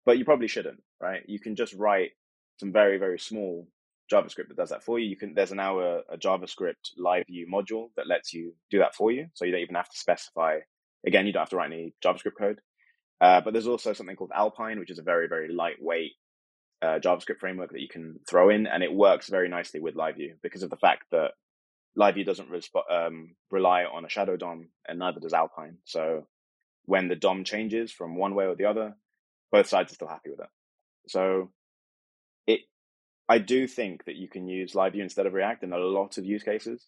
But 0.05 0.19
you 0.19 0.25
probably 0.25 0.49
shouldn't, 0.49 0.83
right? 1.01 1.23
You 1.27 1.41
can 1.41 1.57
just 1.57 1.75
write 1.75 2.13
some 2.59 2.73
very, 2.73 2.99
very 2.99 3.19
small 3.19 3.69
JavaScript 4.13 4.49
that 4.49 4.57
does 4.57 4.71
that 4.71 4.85
for 4.85 4.99
you. 4.99 5.09
You 5.09 5.17
can 5.17 5.35
there's 5.35 5.53
now 5.53 5.81
a, 5.81 5.99
a 6.11 6.17
JavaScript 6.17 6.93
Live 6.97 7.25
View 7.27 7.47
module 7.53 7.89
that 7.97 8.07
lets 8.07 8.33
you 8.33 8.55
do 8.71 8.79
that 8.79 8.95
for 8.95 9.11
you, 9.11 9.27
so 9.35 9.45
you 9.45 9.53
don't 9.53 9.61
even 9.61 9.75
have 9.75 9.91
to 9.91 9.99
specify. 9.99 10.59
Again, 11.07 11.27
you 11.27 11.33
don't 11.33 11.43
have 11.43 11.51
to 11.51 11.57
write 11.57 11.73
any 11.73 11.95
JavaScript 12.05 12.39
code. 12.39 12.61
Uh, 13.21 13.41
but 13.41 13.53
there's 13.53 13.67
also 13.67 13.93
something 13.93 14.17
called 14.17 14.33
Alpine, 14.35 14.79
which 14.79 14.91
is 14.91 14.99
a 14.99 15.03
very, 15.03 15.27
very 15.27 15.53
lightweight 15.53 16.13
uh, 16.83 16.99
JavaScript 16.99 17.39
framework 17.41 17.73
that 17.73 17.81
you 17.81 17.89
can 17.89 18.21
throw 18.29 18.51
in, 18.51 18.67
and 18.67 18.83
it 18.83 18.93
works 18.93 19.29
very 19.29 19.49
nicely 19.49 19.81
with 19.81 19.97
Live 19.97 20.17
View 20.17 20.35
because 20.43 20.63
of 20.63 20.71
the 20.71 20.77
fact 20.77 21.05
that 21.11 21.33
Live 21.97 22.25
doesn't 22.25 22.51
resp- 22.51 22.91
um, 22.91 23.35
rely 23.51 23.85
on 23.85 24.05
a 24.05 24.09
shadow 24.09 24.37
DOM, 24.37 24.69
and 24.87 24.99
neither 24.99 25.19
does 25.19 25.33
Alpine. 25.33 25.79
So 25.85 26.27
when 26.85 27.09
the 27.09 27.17
DOM 27.17 27.45
changes 27.45 27.91
from 27.91 28.17
one 28.17 28.35
way 28.35 28.45
or 28.45 28.55
the 28.55 28.67
other, 28.67 28.95
both 29.51 29.67
sides 29.67 29.93
are 29.93 29.95
still 29.95 30.09
happy 30.09 30.31
with 30.31 30.41
it. 30.41 30.49
So 31.09 31.51
it, 32.47 32.61
I 33.29 33.39
do 33.39 33.67
think 33.67 34.05
that 34.05 34.17
you 34.17 34.29
can 34.29 34.47
use 34.47 34.75
Live 34.75 34.93
View 34.93 35.03
instead 35.03 35.27
of 35.27 35.33
React 35.33 35.65
in 35.65 35.73
a 35.73 35.79
lot 35.79 36.19
of 36.19 36.27
use 36.27 36.43
cases, 36.43 36.85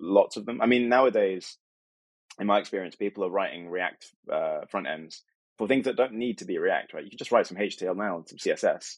lots 0.00 0.36
of 0.36 0.44
them. 0.44 0.60
I 0.60 0.66
mean, 0.66 0.88
nowadays, 0.88 1.56
in 2.40 2.46
my 2.46 2.58
experience, 2.58 2.96
people 2.96 3.24
are 3.24 3.30
writing 3.30 3.68
React 3.68 4.06
uh, 4.30 4.60
front 4.68 4.88
ends 4.88 5.22
for 5.56 5.68
things 5.68 5.84
that 5.84 5.96
don't 5.96 6.14
need 6.14 6.38
to 6.38 6.44
be 6.44 6.58
React, 6.58 6.94
right? 6.94 7.04
You 7.04 7.10
can 7.10 7.18
just 7.18 7.30
write 7.30 7.46
some 7.46 7.58
HTML 7.58 8.16
and 8.16 8.28
some 8.28 8.38
CSS 8.38 8.96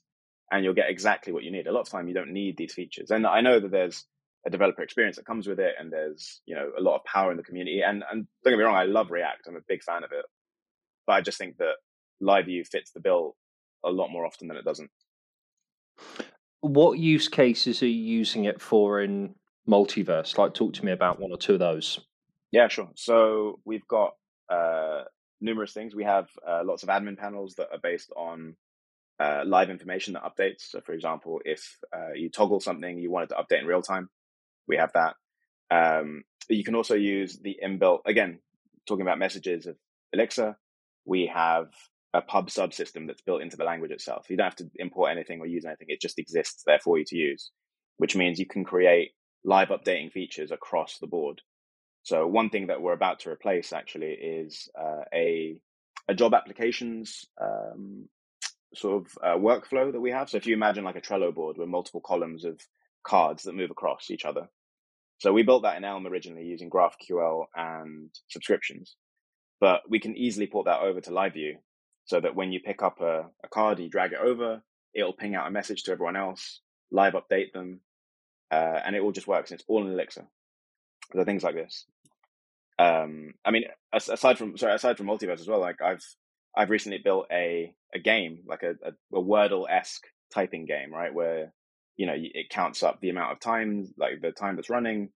and 0.50 0.64
you'll 0.64 0.74
get 0.74 0.90
exactly 0.90 1.32
what 1.32 1.42
you 1.42 1.50
need. 1.50 1.66
A 1.66 1.72
lot 1.72 1.80
of 1.80 1.90
time 1.90 2.08
you 2.08 2.14
don't 2.14 2.32
need 2.32 2.56
these 2.56 2.72
features. 2.72 3.10
And 3.10 3.26
I 3.26 3.40
know 3.40 3.60
that 3.60 3.70
there's 3.70 4.06
a 4.46 4.50
developer 4.50 4.82
experience 4.82 5.16
that 5.16 5.26
comes 5.26 5.46
with 5.46 5.58
it 5.58 5.74
and 5.78 5.92
there's, 5.92 6.40
you 6.46 6.54
know, 6.54 6.70
a 6.78 6.82
lot 6.82 6.96
of 6.96 7.04
power 7.04 7.30
in 7.30 7.36
the 7.36 7.42
community. 7.42 7.80
And, 7.80 8.04
and 8.10 8.26
don't 8.44 8.52
get 8.52 8.58
me 8.58 8.64
wrong, 8.64 8.76
I 8.76 8.84
love 8.84 9.10
React. 9.10 9.46
I'm 9.48 9.56
a 9.56 9.60
big 9.66 9.82
fan 9.82 10.04
of 10.04 10.12
it. 10.12 10.24
But 11.06 11.14
I 11.14 11.20
just 11.20 11.38
think 11.38 11.56
that 11.58 11.74
Live 12.20 12.46
View 12.46 12.64
fits 12.64 12.92
the 12.92 13.00
bill 13.00 13.36
a 13.84 13.90
lot 13.90 14.08
more 14.08 14.26
often 14.26 14.48
than 14.48 14.56
it 14.56 14.64
doesn't. 14.64 14.90
What 16.60 16.98
use 16.98 17.28
cases 17.28 17.82
are 17.82 17.86
you 17.86 18.02
using 18.02 18.44
it 18.44 18.60
for 18.60 19.00
in 19.00 19.34
multiverse? 19.68 20.38
Like, 20.38 20.54
talk 20.54 20.72
to 20.74 20.84
me 20.84 20.92
about 20.92 21.20
one 21.20 21.30
or 21.30 21.36
two 21.36 21.54
of 21.54 21.58
those. 21.58 22.00
Yeah, 22.52 22.68
sure. 22.68 22.90
So 22.96 23.60
we've 23.64 23.86
got 23.86 24.12
uh, 24.48 25.02
numerous 25.40 25.72
things. 25.72 25.94
We 25.94 26.04
have 26.04 26.28
uh, 26.46 26.62
lots 26.64 26.82
of 26.82 26.88
admin 26.88 27.18
panels 27.18 27.54
that 27.56 27.68
are 27.72 27.80
based 27.82 28.12
on 28.16 28.56
uh, 29.20 29.42
live 29.46 29.70
information 29.70 30.14
that 30.14 30.24
updates. 30.24 30.62
So, 30.70 30.80
for 30.80 30.92
example, 30.92 31.40
if 31.44 31.78
uh, 31.94 32.12
you 32.14 32.30
toggle 32.30 32.60
something 32.60 32.98
you 32.98 33.10
want 33.10 33.30
it 33.30 33.34
to 33.34 33.42
update 33.42 33.60
in 33.60 33.66
real 33.66 33.82
time, 33.82 34.08
we 34.66 34.76
have 34.76 34.92
that. 34.94 35.14
Um, 35.70 36.24
you 36.48 36.64
can 36.64 36.74
also 36.74 36.94
use 36.94 37.38
the 37.38 37.58
inbuilt, 37.64 38.00
again, 38.06 38.38
talking 38.86 39.02
about 39.02 39.18
messages 39.18 39.66
of 39.66 39.76
Elixir, 40.12 40.56
we 41.04 41.30
have 41.32 41.66
a 42.12 42.22
pub 42.22 42.48
subsystem 42.48 43.06
that's 43.06 43.22
built 43.22 43.42
into 43.42 43.56
the 43.56 43.64
language 43.64 43.90
itself. 43.90 44.26
You 44.30 44.36
don't 44.36 44.44
have 44.44 44.56
to 44.56 44.70
import 44.76 45.10
anything 45.10 45.40
or 45.40 45.46
use 45.46 45.64
anything. 45.64 45.88
It 45.90 46.00
just 46.00 46.18
exists 46.18 46.62
there 46.64 46.78
for 46.78 46.98
you 46.98 47.04
to 47.06 47.16
use, 47.16 47.50
which 47.96 48.14
means 48.14 48.38
you 48.38 48.46
can 48.46 48.64
create 48.64 49.10
live 49.44 49.68
updating 49.68 50.12
features 50.12 50.50
across 50.50 50.98
the 50.98 51.06
board. 51.06 51.40
So 52.04 52.26
one 52.26 52.50
thing 52.50 52.68
that 52.68 52.80
we're 52.80 52.92
about 52.92 53.20
to 53.20 53.30
replace 53.30 53.72
actually 53.72 54.12
is 54.12 54.68
uh, 54.78 55.04
a 55.12 55.60
a 56.06 56.14
job 56.14 56.34
applications 56.34 57.24
um, 57.40 58.08
sort 58.74 59.02
of 59.02 59.18
uh, 59.22 59.38
workflow 59.38 59.90
that 59.90 60.00
we 60.00 60.10
have. 60.10 60.28
So 60.28 60.36
if 60.36 60.46
you 60.46 60.54
imagine 60.54 60.84
like 60.84 60.96
a 60.96 61.00
Trello 61.00 61.34
board 61.34 61.56
with 61.56 61.68
multiple 61.68 62.02
columns 62.02 62.44
of 62.44 62.60
cards 63.04 63.44
that 63.44 63.54
move 63.54 63.70
across 63.70 64.10
each 64.10 64.24
other. 64.24 64.48
So 65.18 65.32
we 65.32 65.42
built 65.42 65.62
that 65.62 65.76
in 65.76 65.84
Elm 65.84 66.06
originally 66.06 66.44
using 66.44 66.70
GraphQL 66.70 67.46
and 67.54 68.10
subscriptions, 68.28 68.96
but 69.60 69.82
we 69.88 70.00
can 70.00 70.16
easily 70.16 70.46
port 70.46 70.66
that 70.66 70.80
over 70.80 71.00
to 71.02 71.12
Live 71.12 71.34
View 71.34 71.58
so 72.06 72.20
that 72.20 72.34
when 72.34 72.52
you 72.52 72.60
pick 72.60 72.82
up 72.82 73.00
a, 73.00 73.26
a 73.44 73.48
card, 73.48 73.78
you 73.78 73.88
drag 73.88 74.12
it 74.12 74.18
over, 74.18 74.62
it'll 74.94 75.12
ping 75.12 75.34
out 75.34 75.46
a 75.46 75.50
message 75.50 75.84
to 75.84 75.92
everyone 75.92 76.16
else, 76.16 76.60
live 76.90 77.14
update 77.14 77.52
them, 77.52 77.80
uh, 78.50 78.80
and 78.84 78.94
it 78.94 79.02
all 79.02 79.12
just 79.12 79.28
works. 79.28 79.52
It's 79.52 79.64
all 79.68 79.86
in 79.86 79.92
Elixir. 79.92 80.26
So 81.14 81.24
things 81.24 81.42
like 81.42 81.54
this 81.54 81.86
um 82.78 83.34
i 83.44 83.50
mean 83.50 83.64
aside 83.92 84.36
from 84.36 84.56
sorry 84.56 84.74
aside 84.74 84.96
from 84.96 85.06
multiverse 85.06 85.40
as 85.40 85.46
well 85.46 85.60
like 85.60 85.80
i've 85.80 86.04
i've 86.56 86.70
recently 86.70 86.98
built 86.98 87.26
a 87.30 87.72
a 87.94 87.98
game 87.98 88.40
like 88.46 88.62
a, 88.64 88.70
a, 88.84 89.16
a 89.16 89.22
wordle-esque 89.22 90.04
typing 90.32 90.66
game 90.66 90.92
right 90.92 91.14
where 91.14 91.52
you 91.96 92.06
know 92.06 92.14
it 92.16 92.50
counts 92.50 92.82
up 92.82 93.00
the 93.00 93.10
amount 93.10 93.32
of 93.32 93.40
time 93.40 93.92
like 93.98 94.20
the 94.20 94.32
time 94.32 94.56
that's 94.56 94.70
running. 94.70 95.10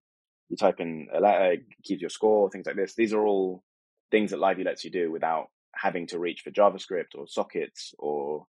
You 0.49 0.57
type 0.57 0.79
in 0.79 1.07
a 1.13 1.19
letter 1.19 1.57
keeps 1.83 2.01
your 2.01 2.09
score 2.09 2.49
things 2.49 2.65
like 2.65 2.75
this. 2.75 2.95
These 2.95 3.13
are 3.13 3.25
all 3.25 3.63
things 4.11 4.31
that 4.31 4.39
liveview 4.39 4.65
lets 4.65 4.83
you 4.83 4.91
do 4.91 5.11
without 5.11 5.47
having 5.75 6.07
to 6.07 6.19
reach 6.19 6.41
for 6.41 6.51
javascript 6.51 7.15
or 7.15 7.27
sockets 7.27 7.93
or 7.99 8.45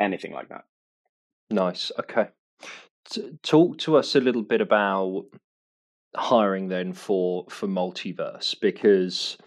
anything 0.00 0.32
like 0.32 0.48
that. 0.50 0.64
Nice 1.50 1.90
okay. 1.98 2.28
T- 3.10 3.38
talk 3.42 3.78
to 3.78 3.96
us 3.96 4.14
a 4.14 4.20
little 4.20 4.42
bit 4.42 4.60
about 4.60 5.24
hiring 6.16 6.68
then 6.68 6.92
for 6.92 7.46
for 7.48 7.66
multiverse 7.66 8.54
because 8.60 9.38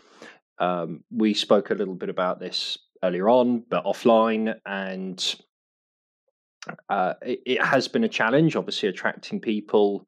um, 0.59 1.03
we 1.11 1.33
spoke 1.33 1.71
a 1.71 1.75
little 1.75 1.95
bit 1.95 2.09
about 2.09 2.39
this 2.39 2.77
earlier 3.03 3.29
on, 3.29 3.63
but 3.67 3.83
offline, 3.83 4.55
and 4.65 5.35
uh, 6.89 7.13
it, 7.21 7.39
it, 7.45 7.63
has 7.63 7.87
been 7.87 8.03
a 8.03 8.09
challenge. 8.09 8.55
Obviously, 8.55 8.89
attracting 8.89 9.39
people 9.39 10.07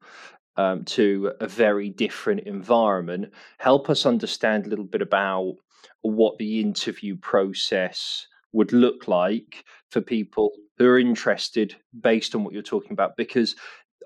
um, 0.56 0.84
to 0.84 1.32
a 1.40 1.48
very 1.48 1.90
different 1.90 2.40
environment. 2.40 3.32
Help 3.58 3.90
us 3.90 4.06
understand 4.06 4.66
a 4.66 4.68
little 4.68 4.84
bit 4.84 5.02
about 5.02 5.56
what 6.02 6.38
the 6.38 6.60
interview 6.60 7.16
process 7.16 8.26
would 8.52 8.72
look 8.72 9.08
like 9.08 9.64
for 9.90 10.00
people 10.00 10.52
who 10.78 10.86
are 10.86 10.98
interested 10.98 11.76
based 12.00 12.34
on 12.34 12.44
what 12.44 12.52
you're 12.52 12.62
talking 12.62 12.92
about 12.92 13.16
because 13.16 13.56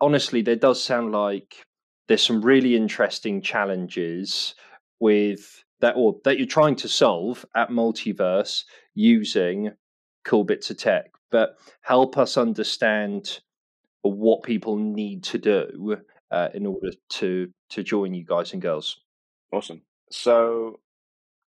honestly 0.01 0.43
there 0.43 0.57
does 0.57 0.83
sound 0.83 1.13
like 1.13 1.65
there's 2.07 2.25
some 2.25 2.41
really 2.41 2.75
interesting 2.75 3.43
challenges 3.43 4.55
with 5.01 5.65
that 5.81 5.95
or 5.97 6.17
that 6.25 6.39
you're 6.39 6.47
trying 6.47 6.77
to 6.77 6.89
solve 6.89 7.45
at 7.55 7.71
multiverse 7.71 8.65
using 8.95 9.71
cool 10.25 10.45
bits 10.45 10.71
of 10.71 10.79
tech 10.79 11.11
but 11.31 11.59
help 11.83 12.17
us 12.17 12.37
understand 12.37 13.41
what 14.03 14.43
people 14.43 14.77
need 14.77 15.23
to 15.25 15.39
do 15.39 15.97
uh, 16.31 16.49
in 16.55 16.67
order 16.67 16.91
to 17.09 17.51
to 17.71 17.83
join 17.83 18.15
you 18.15 18.25
guys 18.25 18.53
and 18.53 18.63
girls. 18.63 19.01
Awesome. 19.53 19.83
So 20.11 20.81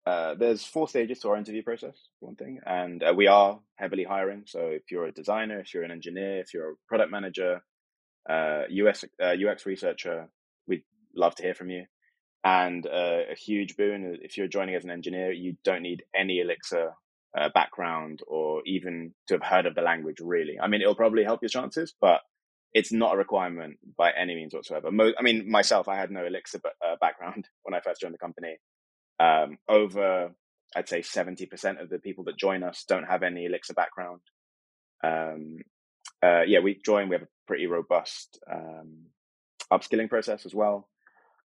uh, 0.05 0.35
there's 0.35 0.63
four 0.63 0.87
stages 0.87 1.19
to 1.19 1.29
our 1.29 1.37
interview 1.37 1.63
process 1.63 1.95
one 2.19 2.35
thing 2.35 2.59
and 2.65 3.03
uh, 3.03 3.13
we 3.15 3.27
are 3.27 3.59
heavily 3.75 4.03
hiring. 4.03 4.43
So 4.45 4.59
if 4.67 4.91
you're 4.91 5.05
a 5.05 5.11
designer 5.11 5.59
if 5.59 5.73
you're 5.73 5.83
an 5.83 5.91
engineer 5.91 6.39
if 6.39 6.53
you're 6.53 6.71
a 6.71 6.75
product 6.87 7.11
manager 7.11 7.61
us 8.29 8.29
uh, 8.29 8.63
ux 8.87 9.05
uh, 9.21 9.35
researcher 9.65 10.27
we'd 10.67 10.83
love 11.15 11.35
to 11.35 11.43
hear 11.43 11.53
from 11.53 11.69
you. 11.69 11.85
And 12.43 12.87
uh, 12.87 13.21
a 13.31 13.35
huge 13.35 13.77
boon 13.77 14.17
if 14.21 14.37
you're 14.37 14.47
joining 14.47 14.75
as 14.75 14.83
an 14.83 14.89
engineer, 14.89 15.31
you 15.31 15.55
don't 15.63 15.83
need 15.83 16.03
any 16.15 16.39
Elixir 16.39 16.91
uh, 17.37 17.49
background 17.53 18.21
or 18.27 18.61
even 18.65 19.13
to 19.27 19.35
have 19.35 19.43
heard 19.43 19.65
of 19.65 19.75
the 19.75 19.81
language. 19.81 20.17
Really, 20.21 20.59
I 20.61 20.67
mean, 20.67 20.81
it'll 20.81 20.95
probably 20.95 21.23
help 21.23 21.41
your 21.41 21.49
chances, 21.49 21.93
but 21.99 22.21
it's 22.73 22.91
not 22.91 23.13
a 23.15 23.17
requirement 23.17 23.77
by 23.97 24.11
any 24.11 24.35
means 24.35 24.53
whatsoever. 24.53 24.91
Mo- 24.91 25.13
I 25.17 25.21
mean, 25.23 25.49
myself, 25.49 25.87
I 25.87 25.97
had 25.97 26.11
no 26.11 26.25
Elixir 26.25 26.59
uh, 26.65 26.95
background 27.01 27.47
when 27.63 27.73
I 27.73 27.81
first 27.81 28.01
joined 28.01 28.13
the 28.13 28.19
company. 28.19 28.57
Um, 29.19 29.57
over, 29.69 30.31
I'd 30.75 30.89
say, 30.89 31.01
seventy 31.01 31.45
percent 31.45 31.79
of 31.79 31.89
the 31.89 31.99
people 31.99 32.23
that 32.25 32.37
join 32.37 32.63
us 32.63 32.85
don't 32.87 33.05
have 33.07 33.23
any 33.23 33.45
Elixir 33.45 33.73
background. 33.73 34.21
Um, 35.03 35.57
uh, 36.23 36.41
yeah, 36.47 36.59
we 36.59 36.79
join. 36.83 37.09
We 37.09 37.15
have 37.15 37.23
a 37.23 37.27
pretty 37.47 37.67
robust 37.67 38.39
um, 38.51 39.07
upskilling 39.71 40.09
process 40.09 40.45
as 40.45 40.53
well. 40.53 40.87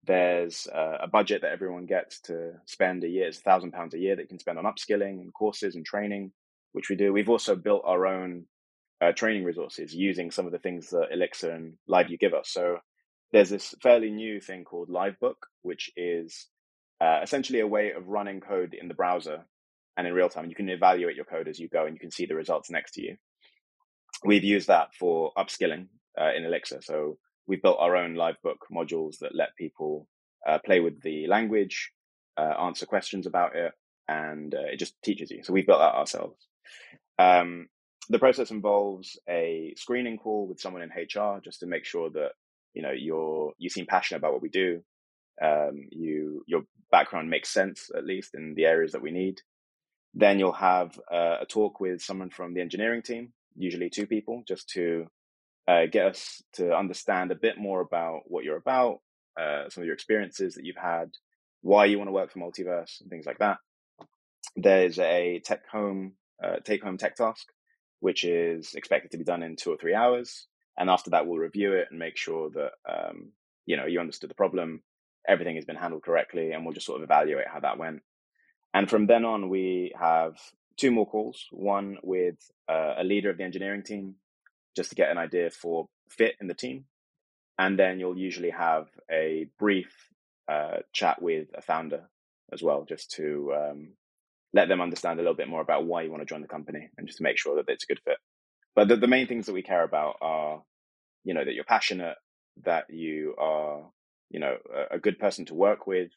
There's 0.05 0.67
a 0.73 1.07
budget 1.07 1.41
that 1.41 1.51
everyone 1.53 1.85
gets 1.85 2.19
to 2.21 2.53
spend 2.65 3.03
a 3.03 3.09
year. 3.09 3.27
It's 3.27 3.39
a 3.39 3.41
thousand 3.41 3.71
pounds 3.71 3.93
a 3.93 3.99
year 3.99 4.15
that 4.15 4.23
you 4.23 4.27
can 4.27 4.39
spend 4.39 4.57
on 4.57 4.65
upskilling 4.65 5.21
and 5.21 5.33
courses 5.33 5.75
and 5.75 5.85
training, 5.85 6.33
which 6.73 6.89
we 6.89 6.95
do. 6.95 7.13
We've 7.13 7.29
also 7.29 7.55
built 7.55 7.83
our 7.85 8.05
own 8.05 8.45
uh, 9.01 9.11
training 9.13 9.43
resources 9.43 9.93
using 9.93 10.31
some 10.31 10.45
of 10.45 10.51
the 10.51 10.59
things 10.59 10.89
that 10.89 11.09
Elixir 11.11 11.51
and 11.51 11.73
LiveView 11.89 12.19
give 12.19 12.33
us. 12.33 12.49
So 12.49 12.77
there's 13.31 13.49
this 13.49 13.73
fairly 13.81 14.11
new 14.11 14.39
thing 14.39 14.63
called 14.63 14.89
LiveBook, 14.89 15.35
which 15.61 15.89
is 15.95 16.47
uh, 17.01 17.19
essentially 17.23 17.59
a 17.59 17.67
way 17.67 17.91
of 17.91 18.07
running 18.07 18.41
code 18.41 18.73
in 18.79 18.87
the 18.87 18.93
browser 18.93 19.45
and 19.97 20.07
in 20.07 20.13
real 20.13 20.29
time. 20.29 20.49
You 20.49 20.55
can 20.55 20.69
evaluate 20.69 21.15
your 21.15 21.25
code 21.25 21.47
as 21.47 21.59
you 21.59 21.67
go 21.67 21.85
and 21.85 21.95
you 21.95 21.99
can 21.99 22.11
see 22.11 22.25
the 22.25 22.35
results 22.35 22.69
next 22.69 22.93
to 22.93 23.01
you. 23.01 23.15
We've 24.25 24.43
used 24.43 24.67
that 24.67 24.93
for 24.97 25.31
upskilling 25.37 25.87
uh, 26.19 26.31
in 26.35 26.45
Elixir. 26.45 26.81
So 26.81 27.17
we've 27.47 27.61
built 27.61 27.77
our 27.79 27.95
own 27.95 28.15
LiveBook 28.15 28.57
modules 28.71 29.19
that 29.19 29.35
let 29.35 29.55
people 29.57 30.07
uh, 30.47 30.59
play 30.65 30.79
with 30.79 31.01
the 31.01 31.27
language, 31.27 31.91
uh, 32.37 32.53
answer 32.61 32.85
questions 32.85 33.27
about 33.27 33.55
it, 33.55 33.71
and 34.07 34.53
uh, 34.53 34.71
it 34.71 34.79
just 34.79 34.95
teaches 35.03 35.31
you. 35.31 35.43
So 35.43 35.53
we 35.53 35.61
built 35.61 35.79
that 35.79 35.95
ourselves. 35.95 36.47
Um, 37.19 37.67
the 38.09 38.19
process 38.19 38.51
involves 38.51 39.17
a 39.29 39.73
screening 39.77 40.17
call 40.17 40.47
with 40.47 40.59
someone 40.59 40.81
in 40.81 40.89
HR 40.89 41.39
just 41.43 41.61
to 41.61 41.67
make 41.67 41.85
sure 41.85 42.09
that 42.09 42.31
you 42.73 42.81
know 42.81 42.91
you're 42.91 43.53
you 43.57 43.69
seem 43.69 43.85
passionate 43.85 44.19
about 44.19 44.33
what 44.33 44.41
we 44.41 44.49
do. 44.49 44.81
Um, 45.41 45.87
you 45.91 46.43
your 46.47 46.63
background 46.91 47.29
makes 47.29 47.49
sense 47.49 47.89
at 47.95 48.05
least 48.05 48.35
in 48.35 48.53
the 48.55 48.65
areas 48.65 48.91
that 48.91 49.01
we 49.01 49.11
need. 49.11 49.41
Then 50.13 50.37
you'll 50.37 50.51
have 50.51 50.99
uh, 51.11 51.37
a 51.41 51.45
talk 51.47 51.79
with 51.79 52.01
someone 52.01 52.29
from 52.29 52.53
the 52.53 52.61
engineering 52.61 53.01
team, 53.01 53.33
usually 53.55 53.89
two 53.89 54.05
people, 54.05 54.43
just 54.47 54.69
to 54.69 55.07
uh, 55.67 55.85
get 55.91 56.07
us 56.07 56.43
to 56.53 56.75
understand 56.75 57.31
a 57.31 57.35
bit 57.35 57.57
more 57.57 57.81
about 57.81 58.21
what 58.25 58.43
you're 58.43 58.57
about, 58.57 58.99
uh, 59.39 59.69
some 59.69 59.81
of 59.81 59.85
your 59.85 59.95
experiences 59.95 60.55
that 60.55 60.65
you've 60.65 60.75
had, 60.75 61.11
why 61.61 61.85
you 61.85 61.97
want 61.97 62.07
to 62.07 62.13
work 62.13 62.31
for 62.31 62.39
Multiverse, 62.39 63.01
and 63.01 63.09
things 63.09 63.25
like 63.25 63.39
that. 63.39 63.57
There's 64.55 64.99
a 64.99 65.41
tech 65.43 65.67
home, 65.67 66.13
uh, 66.43 66.57
take 66.63 66.83
home 66.83 66.97
tech 66.97 67.15
task 67.15 67.47
which 68.03 68.25
is 68.25 68.73
expected 68.73 69.11
to 69.11 69.17
be 69.17 69.23
done 69.23 69.41
in 69.41 69.55
two 69.55 69.71
or 69.71 69.77
three 69.77 69.95
hours. 69.95 70.47
And 70.77 70.89
after 70.89 71.11
that, 71.11 71.25
we'll 71.25 71.37
review 71.37 71.71
it 71.71 71.87
and 71.89 71.97
make 71.97 72.17
sure 72.17 72.49
that 72.49 72.71
um, 72.85 73.31
you 73.65 73.77
know 73.77 73.85
you 73.85 74.01
understood 74.01 74.29
the 74.29 74.35
problem, 74.35 74.83
everything 75.25 75.55
has 75.55 75.63
been 75.63 75.77
handled 75.77 76.03
correctly, 76.03 76.51
and 76.51 76.65
we'll 76.65 76.73
just 76.73 76.85
sort 76.85 76.99
of 76.99 77.05
evaluate 77.05 77.47
how 77.47 77.61
that 77.61 77.77
went. 77.77 78.01
And 78.73 78.89
from 78.89 79.07
then 79.07 79.23
on, 79.23 79.47
we 79.47 79.93
have 79.97 80.35
two 80.75 80.91
more 80.91 81.07
calls. 81.07 81.45
One 81.51 81.97
with 82.03 82.35
uh, 82.67 82.95
a 82.97 83.05
leader 83.05 83.29
of 83.29 83.37
the 83.37 83.45
engineering 83.45 83.83
team, 83.83 84.15
just 84.75 84.89
to 84.89 84.95
get 84.95 85.11
an 85.11 85.17
idea 85.17 85.49
for 85.49 85.87
fit 86.09 86.35
in 86.41 86.47
the 86.47 86.53
team, 86.53 86.85
and 87.57 87.77
then 87.77 87.99
you'll 87.99 88.17
usually 88.17 88.49
have 88.49 88.87
a 89.11 89.47
brief 89.59 89.91
uh, 90.47 90.77
chat 90.91 91.21
with 91.21 91.47
a 91.55 91.61
founder 91.61 92.09
as 92.51 92.61
well, 92.61 92.85
just 92.87 93.11
to 93.11 93.53
um, 93.55 93.93
let 94.53 94.67
them 94.67 94.81
understand 94.81 95.19
a 95.19 95.23
little 95.23 95.35
bit 95.35 95.47
more 95.47 95.61
about 95.61 95.85
why 95.85 96.01
you 96.01 96.11
want 96.11 96.21
to 96.21 96.31
join 96.31 96.41
the 96.41 96.47
company 96.47 96.89
and 96.97 97.07
just 97.07 97.17
to 97.17 97.23
make 97.23 97.37
sure 97.37 97.55
that 97.55 97.71
it's 97.71 97.83
a 97.83 97.87
good 97.87 98.01
fit. 98.03 98.17
But 98.75 98.87
the, 98.87 98.95
the 98.97 99.07
main 99.07 99.27
things 99.27 99.45
that 99.45 99.53
we 99.53 99.61
care 99.61 99.83
about 99.83 100.17
are, 100.21 100.63
you 101.23 101.33
know, 101.33 101.43
that 101.43 101.53
you're 101.53 101.63
passionate, 101.63 102.17
that 102.63 102.85
you 102.89 103.35
are, 103.37 103.89
you 104.29 104.39
know, 104.39 104.57
a, 104.91 104.95
a 104.95 104.99
good 104.99 105.19
person 105.19 105.45
to 105.45 105.53
work 105.53 105.87
with. 105.87 106.11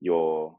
You're, 0.00 0.56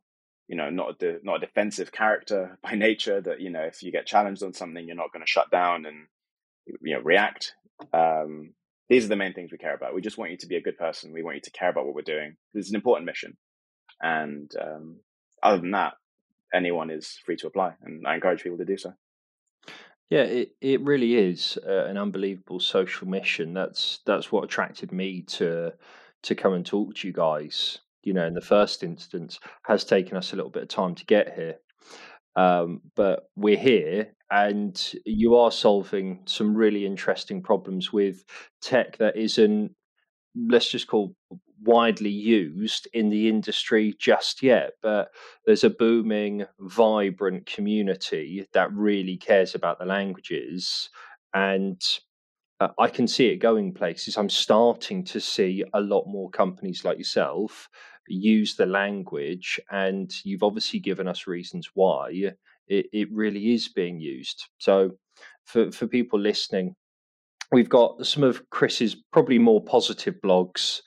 you 0.48 0.56
know, 0.56 0.70
not 0.70 1.02
a, 1.02 1.20
not 1.24 1.38
a 1.38 1.46
defensive 1.46 1.92
character 1.92 2.58
by 2.64 2.74
nature 2.76 3.22
that, 3.22 3.42
you 3.42 3.50
know, 3.50 3.64
if 3.64 3.84
you 3.84 3.92
get 3.92 4.06
challenged 4.06 4.44
on 4.44 4.54
something, 4.54 4.86
you're 4.86 4.96
not 4.96 5.12
going 5.12 5.26
to 5.26 5.32
shut 5.32 5.52
down 5.52 5.86
and, 5.86 6.08
you 6.66 6.96
know, 6.96 7.02
react. 7.02 7.54
Um, 7.94 8.54
these 8.90 9.06
are 9.06 9.10
the 9.10 9.16
main 9.16 9.34
things 9.34 9.52
we 9.52 9.58
care 9.58 9.74
about. 9.74 9.96
We 9.96 10.02
just 10.02 10.18
want 10.18 10.32
you 10.32 10.38
to 10.38 10.48
be 10.48 10.56
a 10.56 10.62
good 10.62 10.78
person. 10.78 11.12
We 11.12 11.24
want 11.24 11.36
you 11.36 11.42
to 11.42 11.52
care 11.52 11.70
about 11.70 11.86
what 11.86 11.96
we're 11.96 12.02
doing. 12.02 12.36
Is 12.54 12.70
an 12.70 12.76
important 12.76 13.06
mission. 13.06 13.38
And 14.02 14.52
um, 14.62 15.00
other 15.42 15.60
than 15.60 15.72
that, 15.72 15.94
anyone 16.54 16.90
is 16.90 17.18
free 17.26 17.38
to 17.38 17.48
apply, 17.48 17.74
and 17.82 18.06
I 18.08 18.16
encourage 18.16 18.44
people 18.44 18.58
to 18.58 18.66
do 18.66 18.78
so. 18.78 18.94
Yeah, 20.10 20.24
it, 20.24 20.52
it 20.62 20.82
really 20.82 21.16
is 21.16 21.58
uh, 21.66 21.86
an 21.86 21.98
unbelievable 21.98 22.60
social 22.60 23.08
mission. 23.08 23.54
That's 23.54 24.00
that's 24.06 24.32
what 24.32 24.44
attracted 24.44 24.92
me 24.92 25.24
to 25.24 25.74
to 26.24 26.36
come 26.36 26.54
and 26.54 26.66
talk 26.66 26.96
to 26.96 27.08
you 27.08 27.14
guys. 27.14 27.80
You 28.04 28.14
know, 28.14 28.28
in 28.28 28.36
the 28.36 28.42
first 28.42 28.84
instance, 28.84 29.40
has 29.64 29.84
taken 29.84 30.16
us 30.16 30.32
a 30.32 30.36
little 30.36 30.52
bit 30.52 30.64
of 30.64 30.70
time 30.70 30.94
to 30.96 31.06
get 31.06 31.34
here, 31.34 31.56
um, 32.36 32.82
but 32.96 33.30
we're 33.36 33.58
here, 33.58 34.14
and 34.32 34.94
you 35.06 35.36
are 35.36 35.52
solving 35.52 36.22
some 36.26 36.56
really 36.56 36.86
interesting 36.86 37.42
problems 37.42 37.94
with 37.94 38.24
tech 38.62 38.98
that 38.98 39.16
isn't 39.16 39.76
let's 40.36 40.70
just 40.70 40.88
call 40.88 41.16
widely 41.62 42.10
used 42.10 42.88
in 42.94 43.10
the 43.10 43.28
industry 43.28 43.96
just 44.00 44.44
yet, 44.44 44.74
but 44.82 45.10
there's 45.46 45.64
a 45.64 45.70
booming, 45.70 46.46
vibrant 46.60 47.46
community 47.46 48.48
that 48.54 48.72
really 48.74 49.18
cares 49.18 49.56
about 49.56 49.80
the 49.80 49.86
languages. 49.86 50.90
And 51.34 51.82
uh, 52.60 52.70
I 52.80 52.88
can 52.88 53.08
see 53.08 53.28
it 53.28 53.38
going 53.38 53.74
places. 53.74 54.18
I'm 54.18 54.30
starting 54.30 55.04
to 55.06 55.20
see 55.20 55.64
a 55.74 55.82
lot 55.82 56.06
more 56.08 56.30
companies 56.30 56.86
like 56.86 56.98
yourself 56.98 57.68
use 58.08 58.56
the 58.56 58.66
language, 58.66 59.60
and 59.72 60.14
you've 60.24 60.44
obviously 60.44 60.80
given 60.80 61.08
us 61.08 61.28
reasons 61.28 61.70
why 61.74 62.10
it, 62.68 62.88
it 62.92 63.12
really 63.12 63.54
is 63.54 63.68
being 63.68 64.00
used. 64.00 64.48
So, 64.60 64.92
for, 65.46 65.72
for 65.72 65.88
people 65.88 66.20
listening, 66.20 66.76
we've 67.52 67.70
got 67.70 68.06
some 68.06 68.24
of 68.24 68.50
Chris's 68.50 68.96
probably 69.12 69.40
more 69.40 69.64
positive 69.64 70.16
blogs 70.24 70.82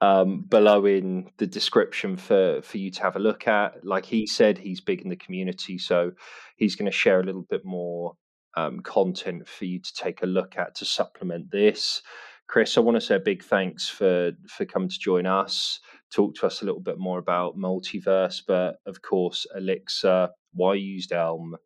um, 0.00 0.42
below 0.42 0.84
in 0.84 1.30
the 1.38 1.46
description 1.46 2.16
for 2.16 2.60
for 2.62 2.78
you 2.78 2.90
to 2.90 3.02
have 3.02 3.16
a 3.16 3.20
look 3.20 3.48
at. 3.48 3.84
Like 3.84 4.04
he 4.04 4.26
said, 4.26 4.58
he's 4.58 4.80
big 4.80 5.00
in 5.02 5.08
the 5.08 5.16
community, 5.16 5.78
so 5.78 6.12
he's 6.56 6.76
going 6.76 6.90
to 6.90 6.96
share 6.96 7.20
a 7.20 7.24
little 7.24 7.46
bit 7.48 7.64
more 7.64 8.14
um, 8.56 8.80
content 8.80 9.48
for 9.48 9.64
you 9.64 9.80
to 9.80 9.94
take 9.94 10.22
a 10.22 10.26
look 10.26 10.58
at 10.58 10.74
to 10.76 10.84
supplement 10.84 11.50
this. 11.50 12.02
Chris, 12.48 12.76
I 12.76 12.80
want 12.80 12.96
to 12.96 13.00
say 13.00 13.16
a 13.16 13.20
big 13.20 13.42
thanks 13.42 13.88
for 13.88 14.32
for 14.48 14.64
coming 14.64 14.88
to 14.88 14.98
join 14.98 15.26
us, 15.26 15.80
talk 16.12 16.34
to 16.36 16.46
us 16.46 16.62
a 16.62 16.64
little 16.64 16.80
bit 16.80 16.98
more 16.98 17.18
about 17.18 17.56
Multiverse, 17.56 18.42
but 18.46 18.76
of 18.86 19.02
course 19.02 19.46
Elixir, 19.54 20.28
why 20.52 20.74
you 20.74 20.94
used 20.94 21.12
Elm, 21.12 21.56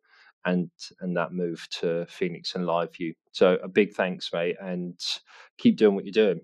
and 0.45 0.69
and 0.99 1.15
that 1.17 1.33
move 1.33 1.67
to 1.79 2.05
Phoenix 2.07 2.55
and 2.55 2.65
LiveView. 2.65 3.13
So 3.31 3.57
a 3.63 3.67
big 3.67 3.93
thanks, 3.93 4.31
mate, 4.33 4.55
and 4.61 4.99
keep 5.57 5.77
doing 5.77 5.95
what 5.95 6.05
you're 6.05 6.11
doing. 6.11 6.41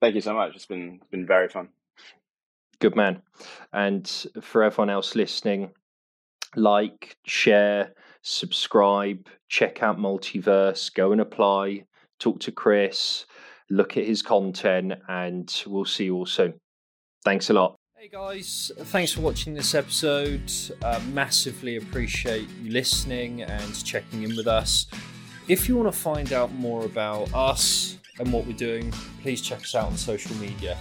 Thank 0.00 0.14
you 0.14 0.20
so 0.20 0.34
much. 0.34 0.54
It's 0.54 0.66
been 0.66 0.98
it's 1.00 1.10
been 1.10 1.26
very 1.26 1.48
fun. 1.48 1.68
Good 2.80 2.96
man. 2.96 3.22
And 3.72 4.08
for 4.40 4.62
everyone 4.62 4.88
else 4.88 5.14
listening, 5.14 5.70
like, 6.56 7.16
share, 7.26 7.92
subscribe, 8.22 9.28
check 9.48 9.82
out 9.82 9.98
Multiverse, 9.98 10.92
go 10.94 11.12
and 11.12 11.20
apply, 11.20 11.84
talk 12.18 12.40
to 12.40 12.52
Chris, 12.52 13.26
look 13.68 13.98
at 13.98 14.04
his 14.04 14.22
content, 14.22 14.94
and 15.08 15.62
we'll 15.66 15.84
see 15.84 16.06
you 16.06 16.16
all 16.16 16.26
soon. 16.26 16.54
Thanks 17.24 17.50
a 17.50 17.52
lot. 17.52 17.76
Hey 17.96 18.08
guys, 18.08 18.72
thanks 18.76 19.12
for 19.12 19.20
watching 19.20 19.52
this 19.52 19.74
episode. 19.74 20.50
Uh, 20.82 21.00
massively 21.12 21.76
appreciate 21.76 22.48
you 22.62 22.70
listening 22.70 23.42
and 23.42 23.84
checking 23.84 24.22
in 24.22 24.36
with 24.36 24.46
us. 24.46 24.86
If 25.46 25.68
you 25.68 25.76
want 25.76 25.92
to 25.92 25.98
find 25.98 26.32
out 26.32 26.52
more 26.52 26.86
about 26.86 27.32
us, 27.34 27.98
and 28.20 28.32
what 28.32 28.46
we're 28.46 28.52
doing, 28.52 28.92
please 29.22 29.40
check 29.40 29.60
us 29.60 29.74
out 29.74 29.86
on 29.86 29.96
social 29.96 30.36
media. 30.36 30.76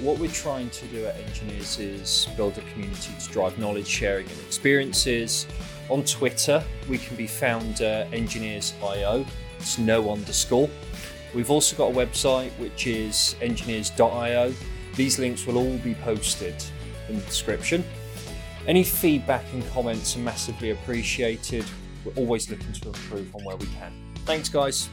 What 0.00 0.18
we're 0.18 0.30
trying 0.30 0.70
to 0.70 0.86
do 0.86 1.04
at 1.04 1.16
Enginears 1.16 1.78
is 1.78 2.28
build 2.36 2.56
a 2.56 2.62
community 2.72 3.12
to 3.20 3.30
drive 3.30 3.58
knowledge 3.58 3.86
sharing 3.86 4.26
and 4.26 4.38
experiences. 4.40 5.46
On 5.90 6.02
Twitter, 6.04 6.64
we 6.88 6.98
can 6.98 7.16
be 7.16 7.26
found 7.26 7.82
uh, 7.82 8.06
enginears.io, 8.12 9.24
it's 9.58 9.78
no 9.78 10.10
underscore. 10.10 10.70
We've 11.34 11.50
also 11.50 11.76
got 11.76 11.92
a 11.92 11.94
website 11.94 12.50
which 12.58 12.86
is 12.86 13.36
enginears.io. 13.42 14.54
These 14.98 15.20
links 15.20 15.46
will 15.46 15.58
all 15.58 15.78
be 15.78 15.94
posted 15.94 16.56
in 17.08 17.20
the 17.20 17.22
description. 17.26 17.84
Any 18.66 18.82
feedback 18.82 19.44
and 19.52 19.64
comments 19.70 20.16
are 20.16 20.18
massively 20.18 20.72
appreciated. 20.72 21.64
We're 22.04 22.14
always 22.14 22.50
looking 22.50 22.72
to 22.72 22.88
improve 22.88 23.32
on 23.32 23.44
where 23.44 23.56
we 23.56 23.66
can. 23.66 23.92
Thanks, 24.24 24.48
guys. 24.48 24.88